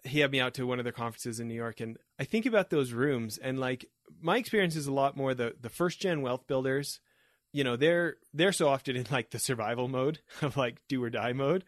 he 0.04 0.20
had 0.20 0.30
me 0.30 0.40
out 0.40 0.54
to 0.54 0.68
one 0.68 0.78
of 0.78 0.86
their 0.86 0.94
conferences 0.94 1.40
in 1.40 1.48
New 1.48 1.56
York. 1.56 1.80
And 1.80 1.98
I 2.20 2.24
think 2.24 2.46
about 2.46 2.70
those 2.70 2.94
rooms, 2.94 3.40
and 3.40 3.60
like 3.60 3.90
my 4.22 4.38
experience 4.38 4.76
is 4.76 4.86
a 4.86 4.94
lot 4.94 5.18
more 5.18 5.34
the 5.34 5.56
the 5.60 5.70
first 5.70 6.00
gen 6.00 6.22
wealth 6.22 6.46
builders. 6.46 7.00
You 7.52 7.64
know, 7.64 7.76
they're 7.76 8.18
they're 8.32 8.52
so 8.52 8.68
often 8.68 8.96
in 8.96 9.08
like 9.10 9.32
the 9.32 9.40
survival 9.40 9.88
mode 9.88 10.20
of 10.44 10.56
like 10.56 10.80
do 10.88 11.04
or 11.04 11.10
die 11.10 11.34
mode. 11.34 11.64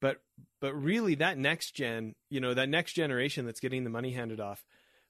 But 0.00 0.20
but 0.60 0.74
really 0.74 1.14
that 1.14 1.38
next 1.38 1.76
gen, 1.76 2.16
you 2.28 2.40
know, 2.40 2.54
that 2.54 2.68
next 2.68 2.94
generation 2.94 3.46
that's 3.46 3.60
getting 3.60 3.84
the 3.84 3.88
money 3.88 4.10
handed 4.10 4.40
off, 4.40 4.64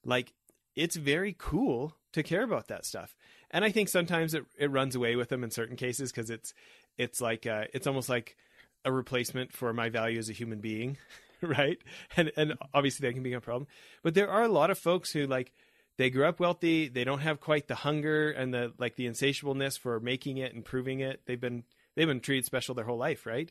like 0.04 0.34
it's 0.76 0.96
very 0.96 1.34
cool 1.38 1.96
to 2.12 2.22
care 2.22 2.42
about 2.42 2.68
that 2.68 2.84
stuff 2.84 3.16
and 3.54 3.64
I 3.64 3.70
think 3.70 3.88
sometimes 3.88 4.34
it 4.34 4.44
it 4.58 4.70
runs 4.70 4.96
away 4.96 5.16
with 5.16 5.30
them 5.30 5.44
in 5.44 5.50
certain 5.50 5.76
cases 5.76 6.10
because 6.10 6.28
it's 6.28 6.52
it's 6.98 7.20
like 7.20 7.46
uh, 7.46 7.64
it's 7.72 7.86
almost 7.86 8.08
like 8.08 8.36
a 8.84 8.92
replacement 8.92 9.52
for 9.52 9.72
my 9.72 9.88
value 9.88 10.18
as 10.18 10.28
a 10.28 10.34
human 10.34 10.58
being, 10.58 10.98
right? 11.40 11.78
And 12.16 12.32
and 12.36 12.54
obviously 12.74 13.06
that 13.06 13.14
can 13.14 13.22
become 13.22 13.38
a 13.38 13.40
problem. 13.40 13.68
But 14.02 14.14
there 14.14 14.28
are 14.28 14.42
a 14.42 14.48
lot 14.48 14.70
of 14.70 14.78
folks 14.78 15.12
who 15.12 15.26
like 15.26 15.52
they 15.96 16.10
grew 16.10 16.26
up 16.26 16.40
wealthy, 16.40 16.88
they 16.88 17.04
don't 17.04 17.20
have 17.20 17.40
quite 17.40 17.68
the 17.68 17.76
hunger 17.76 18.32
and 18.32 18.52
the 18.52 18.72
like 18.76 18.96
the 18.96 19.06
insatiableness 19.06 19.78
for 19.78 20.00
making 20.00 20.38
it 20.38 20.52
and 20.52 20.64
proving 20.64 20.98
it. 20.98 21.20
They've 21.26 21.40
been 21.40 21.62
they've 21.94 22.08
been 22.08 22.20
treated 22.20 22.44
special 22.44 22.74
their 22.74 22.84
whole 22.84 22.98
life, 22.98 23.24
right? 23.24 23.50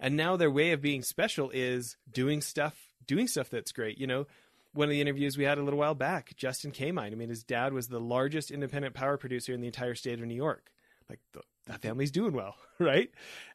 And 0.00 0.16
now 0.16 0.36
their 0.36 0.50
way 0.50 0.72
of 0.72 0.80
being 0.80 1.02
special 1.02 1.50
is 1.50 1.98
doing 2.10 2.40
stuff 2.40 2.74
doing 3.06 3.28
stuff 3.28 3.50
that's 3.50 3.72
great. 3.72 3.98
You 3.98 4.06
know, 4.06 4.26
one 4.74 4.86
of 4.86 4.90
the 4.90 5.00
interviews 5.00 5.36
we 5.36 5.44
had 5.44 5.58
a 5.58 5.62
little 5.62 5.78
while 5.78 5.94
back, 5.94 6.34
Justin 6.36 6.70
Caimine. 6.72 7.12
I 7.12 7.14
mean, 7.14 7.28
his 7.28 7.42
dad 7.42 7.72
was 7.72 7.88
the 7.88 8.00
largest 8.00 8.50
independent 8.50 8.94
power 8.94 9.16
producer 9.16 9.52
in 9.52 9.60
the 9.60 9.66
entire 9.66 9.94
state 9.94 10.18
of 10.18 10.26
New 10.26 10.34
York. 10.34 10.70
Like 11.08 11.20
the, 11.32 11.42
that 11.66 11.82
family's 11.82 12.10
doing 12.10 12.32
well, 12.32 12.56
right? 12.78 13.10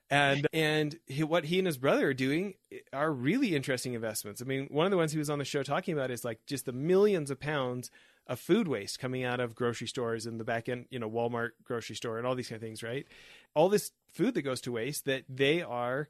And 0.10 0.48
and 0.54 0.98
he, 1.06 1.24
what 1.24 1.46
he 1.46 1.58
and 1.58 1.66
his 1.66 1.78
brother 1.78 2.08
are 2.08 2.14
doing 2.14 2.54
are 2.94 3.12
really 3.12 3.56
interesting 3.56 3.94
investments. 3.94 4.42
I 4.42 4.46
mean, 4.46 4.68
one 4.70 4.86
of 4.86 4.92
the 4.92 4.98
ones 4.98 5.12
he 5.12 5.18
was 5.18 5.30
on 5.30 5.40
the 5.40 5.46
show 5.46 5.64
talking 5.64 5.94
about 5.94 6.12
is 6.12 6.24
like 6.24 6.40
just 6.46 6.66
the 6.66 6.72
millions 6.72 7.30
of 7.30 7.40
pounds 7.40 7.92
of 8.28 8.40
food 8.40 8.68
waste 8.68 9.00
coming 9.00 9.24
out 9.24 9.40
of 9.40 9.56
grocery 9.56 9.88
stores 9.88 10.26
and 10.26 10.40
the 10.40 10.44
back 10.44 10.70
end, 10.70 10.86
you 10.90 11.00
know, 11.00 11.10
Walmart 11.10 11.52
grocery 11.64 11.96
store 11.96 12.18
and 12.18 12.28
all 12.28 12.36
these 12.36 12.50
kind 12.50 12.58
of 12.58 12.62
things, 12.62 12.84
right? 12.84 13.06
All 13.54 13.70
this 13.70 13.92
food 14.14 14.34
that 14.36 14.44
goes 14.44 14.62
to 14.62 14.72
waste 14.72 15.06
that 15.06 15.24
they 15.30 15.62
are 15.62 16.08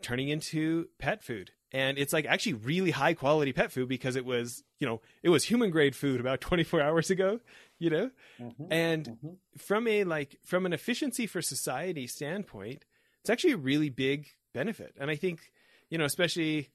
turning 0.00 0.28
into 0.28 0.88
pet 0.98 1.22
food 1.22 1.52
and 1.72 1.98
it's 1.98 2.12
like 2.12 2.26
actually 2.26 2.54
really 2.54 2.90
high 2.90 3.14
quality 3.14 3.52
pet 3.52 3.70
food 3.70 3.88
because 3.88 4.16
it 4.16 4.24
was 4.24 4.62
you 4.78 4.86
know 4.86 5.00
it 5.22 5.28
was 5.28 5.44
human 5.44 5.70
grade 5.70 5.94
food 5.94 6.20
about 6.20 6.40
24 6.40 6.80
hours 6.80 7.10
ago 7.10 7.40
you 7.78 7.90
know 7.90 8.10
mm-hmm. 8.40 8.64
and 8.70 9.06
mm-hmm. 9.06 9.28
from 9.56 9.86
a 9.86 10.04
like 10.04 10.38
from 10.44 10.66
an 10.66 10.72
efficiency 10.72 11.26
for 11.26 11.42
society 11.42 12.06
standpoint 12.06 12.84
it's 13.20 13.30
actually 13.30 13.52
a 13.52 13.58
really 13.58 13.90
big 13.90 14.28
benefit 14.54 14.94
and 14.98 15.10
i 15.10 15.16
think 15.16 15.52
you 15.90 15.98
know 15.98 16.04
especially 16.04 16.68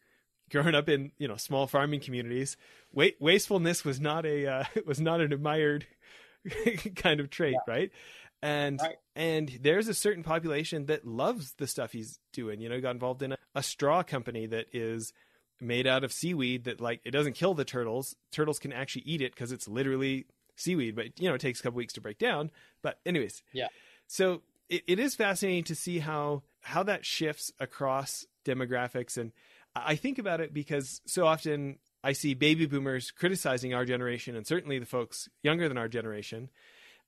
growing 0.52 0.76
up 0.76 0.90
in 0.90 1.12
you 1.18 1.28
know 1.28 1.38
small 1.38 1.68
farming 1.68 2.00
communities 2.00 2.58
wa- 2.92 3.08
wastefulness 3.20 3.84
was 3.84 4.00
not 4.00 4.26
a 4.26 4.48
uh, 4.48 4.64
was 4.86 5.00
not 5.00 5.22
an 5.22 5.34
admired 5.34 5.86
kind 6.96 7.20
of 7.20 7.30
trait 7.30 7.54
yeah. 7.54 7.74
right 7.74 7.92
and 8.42 8.80
right. 8.82 8.96
And 9.16 9.60
there's 9.62 9.88
a 9.88 9.94
certain 9.94 10.24
population 10.24 10.88
that 10.88 11.06
loves 11.06 11.54
the 11.54 11.68
stuff 11.68 11.92
he's 11.92 12.20
doing. 12.32 12.60
You 12.62 12.70
know 12.70 12.76
he 12.76 12.82
got 12.82 12.92
involved 12.92 13.22
in 13.22 13.34
a, 13.34 13.38
a, 13.56 13.64
straw 13.64 14.04
company 14.04 14.48
that 14.48 14.68
is 14.74 15.14
made 15.62 15.88
out 15.88 16.04
of 16.04 16.12
seaweed 16.12 16.66
that 16.66 16.82
like 16.82 17.02
it 17.06 17.12
doesn't 17.12 17.34
kill 17.34 17.54
the 17.54 17.66
turtles. 17.66 18.16
Turtles 18.32 18.60
can 18.60 18.74
actually 18.74 19.04
eat 19.04 19.22
it 19.22 19.34
because 19.34 19.52
it's 19.52 19.68
literally 19.68 20.26
seaweed 20.56 20.96
but 20.96 21.20
you 21.20 21.28
know 21.28 21.34
it 21.34 21.42
takes 21.42 21.60
a 21.60 21.64
couple 21.64 21.78
weeks 21.78 21.94
to 21.94 22.02
break 22.02 22.18
down. 22.18 22.52
But 22.82 23.00
anyways. 23.06 23.44
Yeah. 23.52 23.68
So 24.08 24.42
it, 24.70 24.84
it 24.88 25.00
is 25.00 25.16
fascinating 25.16 25.66
to 25.66 25.76
see 25.76 26.00
how 26.00 26.44
how 26.62 26.84
that 26.84 27.06
shifts 27.06 27.52
across 27.60 28.26
demographics. 28.46 29.18
And 29.18 29.32
i 29.76 29.96
think 29.96 30.20
about 30.20 30.40
it 30.40 30.54
because 30.54 31.02
so 31.08 31.26
often 31.26 31.80
i 32.04 32.14
see 32.14 32.36
baby 32.36 32.68
boomers 32.68 33.10
criticizing 33.10 33.74
our 33.74 33.86
generation 33.86 34.36
and 34.36 34.46
certainly 34.46 34.78
the 34.78 34.86
folks 34.86 35.28
younger 35.44 35.68
than 35.68 35.78
our 35.78 35.88
generation. 35.88 36.50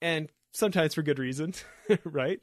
And 0.02 0.30
sometimes 0.56 0.94
for 0.94 1.02
good 1.02 1.20
reason, 1.20 1.54
right? 2.04 2.40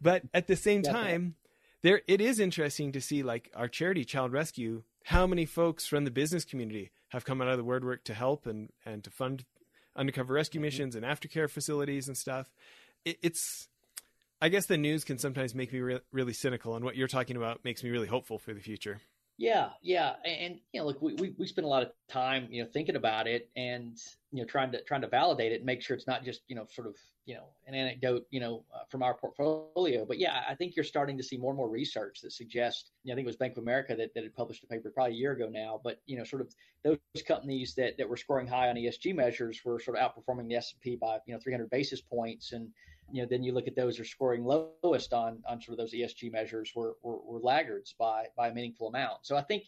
But 0.00 0.22
at 0.34 0.46
the 0.46 0.56
same 0.56 0.82
time, 0.82 1.36
there 1.82 2.02
it 2.08 2.20
is 2.20 2.40
interesting 2.40 2.92
to 2.92 3.00
see 3.00 3.22
like 3.22 3.50
our 3.54 3.68
charity 3.68 4.04
Child 4.04 4.32
Rescue, 4.32 4.82
how 5.04 5.26
many 5.26 5.46
folks 5.46 5.86
from 5.86 6.04
the 6.04 6.10
business 6.10 6.44
community 6.44 6.90
have 7.08 7.24
come 7.24 7.40
out 7.40 7.48
of 7.48 7.56
the 7.56 7.64
word 7.64 7.84
work 7.84 8.04
to 8.04 8.14
help 8.14 8.46
and 8.46 8.70
and 8.84 9.04
to 9.04 9.10
fund 9.10 9.44
undercover 9.96 10.34
rescue 10.34 10.58
mm-hmm. 10.58 10.66
missions 10.66 10.96
and 10.96 11.04
aftercare 11.04 11.48
facilities 11.48 12.08
and 12.08 12.16
stuff. 12.16 12.50
It, 13.04 13.18
it's 13.22 13.68
I 14.42 14.48
guess 14.48 14.66
the 14.66 14.76
news 14.76 15.04
can 15.04 15.18
sometimes 15.18 15.54
make 15.54 15.72
me 15.72 15.80
re- 15.80 16.00
really 16.12 16.32
cynical, 16.32 16.74
and 16.74 16.84
what 16.84 16.96
you're 16.96 17.08
talking 17.08 17.36
about 17.36 17.64
makes 17.64 17.82
me 17.82 17.90
really 17.90 18.08
hopeful 18.08 18.38
for 18.38 18.52
the 18.52 18.60
future. 18.60 19.00
Yeah, 19.36 19.70
yeah, 19.82 20.14
and, 20.24 20.60
you 20.72 20.80
know, 20.80 20.86
look, 20.86 21.02
we, 21.02 21.14
we 21.14 21.34
we 21.36 21.46
spend 21.48 21.64
a 21.64 21.68
lot 21.68 21.82
of 21.82 21.90
time, 22.08 22.46
you 22.50 22.62
know, 22.62 22.68
thinking 22.72 22.94
about 22.94 23.26
it 23.26 23.50
and 23.56 23.98
you 24.30 24.40
know 24.40 24.46
trying 24.46 24.70
to 24.72 24.82
trying 24.84 25.00
to 25.00 25.08
validate 25.08 25.50
it 25.50 25.56
and 25.56 25.64
make 25.64 25.82
sure 25.82 25.96
it's 25.96 26.06
not 26.06 26.24
just 26.24 26.42
you 26.46 26.54
know 26.54 26.66
sort 26.72 26.86
of 26.86 26.96
you 27.26 27.34
know 27.34 27.46
an 27.66 27.74
anecdote 27.74 28.26
you 28.30 28.38
know 28.38 28.64
uh, 28.72 28.84
from 28.88 29.02
our 29.02 29.14
portfolio. 29.14 30.04
But 30.06 30.18
yeah, 30.18 30.42
I 30.48 30.54
think 30.54 30.76
you're 30.76 30.84
starting 30.84 31.16
to 31.16 31.22
see 31.24 31.36
more 31.36 31.50
and 31.50 31.56
more 31.56 31.68
research 31.68 32.20
that 32.20 32.32
suggests. 32.32 32.92
You 33.02 33.08
know, 33.08 33.14
I 33.14 33.16
think 33.16 33.26
it 33.26 33.30
was 33.30 33.36
Bank 33.36 33.56
of 33.56 33.64
America 33.64 33.96
that, 33.96 34.14
that 34.14 34.22
had 34.22 34.34
published 34.36 34.62
a 34.62 34.68
paper 34.68 34.92
probably 34.94 35.14
a 35.14 35.16
year 35.16 35.32
ago 35.32 35.48
now. 35.50 35.80
But 35.82 36.00
you 36.06 36.16
know, 36.16 36.22
sort 36.22 36.42
of 36.42 36.54
those 36.84 36.98
companies 37.26 37.74
that 37.74 37.98
that 37.98 38.08
were 38.08 38.16
scoring 38.16 38.46
high 38.46 38.68
on 38.68 38.76
ESG 38.76 39.16
measures 39.16 39.60
were 39.64 39.80
sort 39.80 39.98
of 39.98 40.04
outperforming 40.04 40.48
the 40.48 40.54
S 40.54 40.72
and 40.72 40.80
P 40.80 40.94
by 40.94 41.18
you 41.26 41.34
know 41.34 41.40
300 41.42 41.68
basis 41.70 42.00
points 42.00 42.52
and 42.52 42.68
you 43.12 43.22
know, 43.22 43.28
then 43.28 43.42
you 43.42 43.52
look 43.52 43.68
at 43.68 43.76
those 43.76 44.00
are 44.00 44.04
scoring 44.04 44.44
lowest 44.44 45.12
on 45.12 45.42
on 45.48 45.60
sort 45.60 45.78
of 45.78 45.78
those 45.78 45.94
ESG 45.94 46.32
measures 46.32 46.72
were, 46.74 46.96
were, 47.02 47.18
were 47.18 47.40
laggards 47.40 47.94
by 47.98 48.26
by 48.36 48.48
a 48.48 48.54
meaningful 48.54 48.88
amount. 48.88 49.26
So 49.26 49.36
I 49.36 49.42
think 49.42 49.64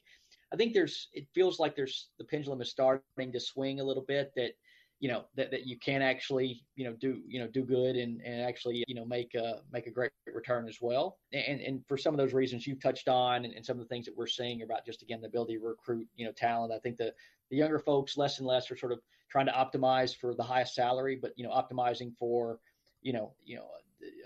I 0.53 0.57
think 0.57 0.75
there's 0.75 1.09
it 1.13 1.27
feels 1.35 1.59
like 1.59 1.77
there's 1.77 2.09
the 2.19 2.25
pendulum 2.25 2.61
is 2.61 2.71
starting 2.71 3.33
to 3.33 3.41
swing 3.41 3.81
a 3.81 3.85
little 3.85 4.05
bit 4.07 4.33
that 4.37 4.53
you 5.01 5.11
know 5.11 5.25
that, 5.35 5.51
that 5.51 5.67
you 5.67 5.79
can 5.79 6.01
actually 6.01 6.63
you 6.75 6.85
know 6.85 6.95
do 6.95 7.21
you 7.27 7.39
know 7.39 7.47
do 7.47 7.63
good 7.63 7.97
and, 7.97 8.21
and 8.23 8.41
actually 8.41 8.83
you 8.89 8.95
know 8.95 9.05
make 9.05 9.35
a 9.35 9.61
make 9.73 9.87
a 9.87 9.91
great 9.91 10.11
return 10.33 10.67
as 10.69 10.79
well 10.81 11.19
and 11.33 11.61
and 11.61 11.85
for 11.87 11.99
some 11.99 12.15
of 12.15 12.19
those 12.19 12.33
reasons 12.33 12.67
you've 12.67 12.81
touched 12.81 13.09
on 13.09 13.45
and, 13.45 13.55
and 13.55 13.65
some 13.65 13.77
of 13.79 13.83
the 13.83 13.89
things 13.89 14.07
that 14.07 14.17
we're 14.17 14.27
seeing 14.27 14.63
about 14.63 14.87
just 14.87 15.03
again 15.03 15.21
the 15.21 15.27
ability 15.27 15.59
to 15.59 15.65
recruit 15.65 16.07
you 16.17 16.25
know 16.25 16.33
talent 16.33 16.73
i 16.73 16.79
think 16.79 16.97
the 16.97 17.13
the 17.51 17.57
younger 17.57 17.79
folks 17.79 18.17
less 18.17 18.39
and 18.39 18.47
less 18.47 18.71
are 18.71 18.77
sort 18.77 18.93
of 18.93 19.01
trying 19.31 19.47
to 19.47 19.53
optimize 19.53 20.17
for 20.17 20.35
the 20.35 20.43
highest 20.43 20.75
salary 20.75 21.19
but 21.21 21.33
you 21.37 21.45
know 21.47 21.51
optimizing 21.51 22.17
for 22.17 22.59
you 23.03 23.13
know, 23.13 23.33
you 23.45 23.57
know, 23.57 23.67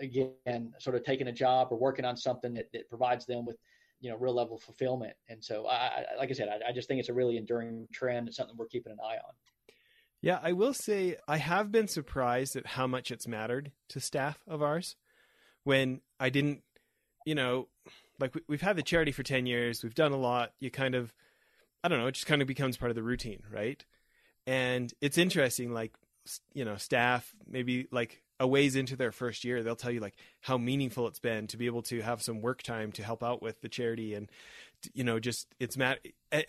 again, 0.01 0.73
sort 0.79 0.97
of 0.97 1.05
taking 1.05 1.29
a 1.29 1.33
job 1.33 1.69
or 1.71 1.79
working 1.79 2.05
on 2.05 2.17
something 2.17 2.55
that, 2.55 2.71
that 2.73 2.89
provides 2.89 3.27
them 3.27 3.45
with, 3.45 3.57
you 4.01 4.11
know, 4.11 4.17
real 4.17 4.35
level 4.35 4.59
fulfillment. 4.59 5.15
And 5.29 5.43
so, 5.45 5.67
I, 5.67 5.75
I 5.75 6.05
like 6.19 6.31
I 6.31 6.33
said, 6.33 6.49
I, 6.49 6.71
I 6.71 6.73
just 6.73 6.89
think 6.89 7.01
it's 7.01 7.09
a 7.09 7.15
really 7.15 7.37
enduring 7.37 7.87
trend. 7.93 8.29
It's 8.29 8.37
something 8.37 8.57
we're 8.57 8.67
keeping 8.67 8.93
an 8.93 8.99
eye 9.03 9.17
on. 9.17 9.35
Yeah, 10.23 10.39
I 10.43 10.53
will 10.53 10.75
say 10.75 11.17
I 11.27 11.39
have 11.39 11.73
been 11.73 11.89
surprised 11.89 12.55
at 12.57 12.67
how 12.67 12.87
much 12.87 13.11
it's 13.11 13.27
mattered 13.27 13.73
to 13.89 14.01
staff 14.01 14.39
of 14.47 14.63
ours 14.63 14.97
when 15.65 16.01
I 16.19 16.29
didn't, 16.29 16.63
you 17.25 17.35
know, 17.35 17.69
like 18.19 18.35
we've 18.47 18.61
had 18.61 18.77
the 18.77 18.83
charity 18.83 19.13
for 19.13 19.23
10 19.23 19.47
years, 19.47 19.83
we've 19.83 19.95
done 19.95 20.13
a 20.13 20.19
lot. 20.19 20.53
You 20.61 20.71
kind 20.71 20.95
of, 20.95 21.15
I 21.83 21.89
don't 21.89 21.99
know, 21.99 22.07
it 22.07 22.13
just 22.13 22.27
kind 22.27 22.43
of 22.43 22.49
becomes 22.49 22.77
part 22.77 22.91
of 22.91 22.97
the 22.97 23.03
routine, 23.03 23.43
right? 23.51 23.83
And 24.47 24.93
it's 25.01 25.17
interesting, 25.17 25.73
like, 25.73 25.95
you 26.53 26.67
know, 26.67 26.77
staff, 26.77 27.35
maybe 27.47 27.89
like 27.91 28.23
a 28.40 28.46
ways 28.46 28.74
into 28.74 28.96
their 28.96 29.12
first 29.12 29.44
year, 29.44 29.62
they'll 29.62 29.76
tell 29.76 29.90
you 29.92 30.00
like 30.00 30.16
how 30.40 30.59
meaningful 30.59 31.07
it's 31.07 31.20
been 31.20 31.46
to 31.48 31.59
be 31.59 31.66
able 31.66 31.83
to 31.83 32.00
have 32.00 32.22
some 32.22 32.40
work 32.40 32.62
time 32.62 32.90
to 32.92 33.05
help 33.05 33.22
out 33.22 33.42
with 33.42 33.61
the 33.61 33.68
charity, 33.68 34.14
and 34.14 34.29
you 34.94 35.05
know, 35.05 35.20
just 35.20 35.46
it's 35.61 35.76
mat. 35.76 35.98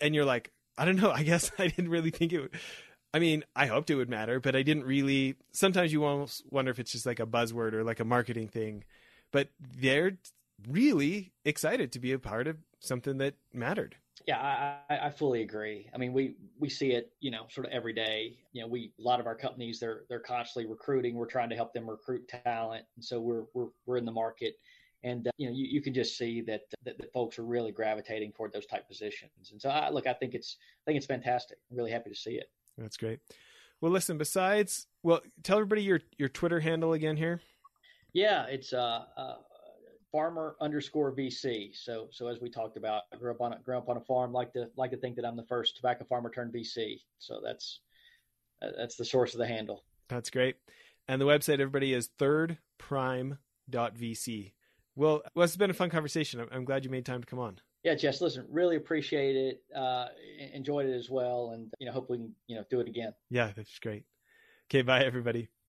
And 0.00 0.14
you're 0.14 0.24
like, 0.24 0.50
I 0.76 0.86
don't 0.86 0.96
know. 0.96 1.10
I 1.10 1.22
guess 1.22 1.52
I 1.58 1.68
didn't 1.68 1.90
really 1.90 2.10
think 2.10 2.32
it. 2.32 2.40
Would, 2.40 2.50
I 3.14 3.18
mean, 3.18 3.44
I 3.54 3.66
hoped 3.66 3.90
it 3.90 3.94
would 3.94 4.08
matter, 4.08 4.40
but 4.40 4.56
I 4.56 4.62
didn't 4.62 4.84
really. 4.84 5.36
Sometimes 5.52 5.92
you 5.92 6.04
almost 6.04 6.42
wonder 6.50 6.70
if 6.70 6.78
it's 6.78 6.92
just 6.92 7.06
like 7.06 7.20
a 7.20 7.26
buzzword 7.26 7.74
or 7.74 7.84
like 7.84 8.00
a 8.00 8.04
marketing 8.04 8.48
thing, 8.48 8.84
but 9.30 9.50
they're 9.78 10.16
really 10.68 11.32
excited 11.44 11.92
to 11.92 11.98
be 11.98 12.12
a 12.12 12.18
part 12.18 12.46
of 12.46 12.56
something 12.80 13.18
that 13.18 13.34
mattered. 13.52 13.96
Yeah, 14.26 14.80
I, 14.88 15.06
I 15.06 15.10
fully 15.10 15.42
agree. 15.42 15.88
I 15.94 15.98
mean, 15.98 16.12
we 16.12 16.36
we 16.58 16.68
see 16.68 16.92
it, 16.92 17.12
you 17.20 17.30
know, 17.30 17.46
sort 17.48 17.66
of 17.66 17.72
every 17.72 17.92
day. 17.92 18.36
You 18.52 18.62
know, 18.62 18.68
we 18.68 18.92
a 18.98 19.02
lot 19.02 19.20
of 19.20 19.26
our 19.26 19.34
companies 19.34 19.80
they're 19.80 20.02
they're 20.08 20.20
constantly 20.20 20.70
recruiting. 20.70 21.14
We're 21.14 21.26
trying 21.26 21.50
to 21.50 21.56
help 21.56 21.72
them 21.72 21.88
recruit 21.88 22.30
talent, 22.44 22.84
and 22.94 23.04
so 23.04 23.20
we're 23.20 23.44
we're 23.54 23.68
we're 23.86 23.96
in 23.96 24.04
the 24.04 24.12
market, 24.12 24.54
and 25.02 25.26
uh, 25.26 25.30
you 25.38 25.48
know 25.48 25.54
you, 25.54 25.66
you 25.66 25.80
can 25.80 25.92
just 25.92 26.16
see 26.16 26.40
that, 26.42 26.62
that, 26.84 26.98
that 26.98 27.12
folks 27.12 27.38
are 27.38 27.44
really 27.44 27.72
gravitating 27.72 28.32
toward 28.32 28.52
those 28.52 28.66
type 28.66 28.86
positions. 28.86 29.50
And 29.50 29.60
so, 29.60 29.70
I, 29.70 29.90
look, 29.90 30.06
I 30.06 30.12
think 30.12 30.34
it's 30.34 30.56
I 30.60 30.82
think 30.86 30.98
it's 30.98 31.06
fantastic. 31.06 31.58
I'm 31.70 31.76
really 31.76 31.90
happy 31.90 32.10
to 32.10 32.16
see 32.16 32.32
it. 32.32 32.48
That's 32.78 32.96
great. 32.96 33.18
Well, 33.80 33.90
listen. 33.90 34.18
Besides, 34.18 34.86
well, 35.02 35.20
tell 35.42 35.58
everybody 35.58 35.82
your 35.82 36.00
your 36.18 36.28
Twitter 36.28 36.60
handle 36.60 36.92
again 36.92 37.16
here. 37.16 37.40
Yeah, 38.12 38.44
it's 38.46 38.72
uh, 38.72 39.04
uh 39.16 39.36
farmer 40.12 40.54
underscore 40.60 41.10
VC. 41.12 41.74
So 41.74 42.06
so 42.12 42.28
as 42.28 42.40
we 42.40 42.48
talked 42.50 42.76
about, 42.76 43.02
I 43.12 43.16
grew 43.16 43.32
up 43.32 43.40
on 43.40 43.54
a 43.54 43.58
grew 43.58 43.76
up 43.76 43.88
on 43.88 43.96
a 43.96 44.02
farm. 44.02 44.32
Like 44.32 44.52
to 44.52 44.68
like 44.76 44.92
to 44.92 44.98
think 44.98 45.16
that 45.16 45.24
I'm 45.24 45.36
the 45.36 45.46
first 45.46 45.74
tobacco 45.76 46.04
farmer 46.04 46.30
turned 46.30 46.52
VC. 46.52 47.00
So 47.18 47.40
that's 47.42 47.80
that's 48.60 48.94
the 48.96 49.04
source 49.04 49.34
of 49.34 49.38
the 49.38 49.46
handle. 49.46 49.84
That's 50.08 50.30
great. 50.30 50.56
And 51.08 51.20
the 51.20 51.26
website, 51.26 51.54
everybody, 51.54 51.94
is 51.94 52.10
thirdprime.vc. 52.18 54.52
Well, 54.94 55.22
well, 55.34 55.44
it's 55.44 55.56
been 55.56 55.70
a 55.70 55.74
fun 55.74 55.90
conversation. 55.90 56.40
I'm, 56.40 56.48
I'm 56.52 56.64
glad 56.64 56.84
you 56.84 56.90
made 56.90 57.06
time 57.06 57.22
to 57.22 57.26
come 57.26 57.38
on. 57.38 57.58
Yeah, 57.82 57.94
Jess, 57.96 58.20
listen, 58.20 58.46
really 58.48 58.76
appreciate 58.76 59.34
it. 59.34 59.62
Uh, 59.74 60.06
enjoyed 60.52 60.86
it 60.86 60.96
as 60.96 61.10
well. 61.10 61.52
And, 61.54 61.72
you 61.80 61.86
know, 61.86 61.92
hopefully, 61.92 62.18
we 62.18 62.26
can, 62.26 62.34
you 62.46 62.56
know, 62.56 62.64
do 62.70 62.78
it 62.78 62.86
again. 62.86 63.12
Yeah, 63.30 63.50
that's 63.56 63.80
great. 63.80 64.04
Okay, 64.70 64.82
bye, 64.82 65.04
everybody. 65.04 65.48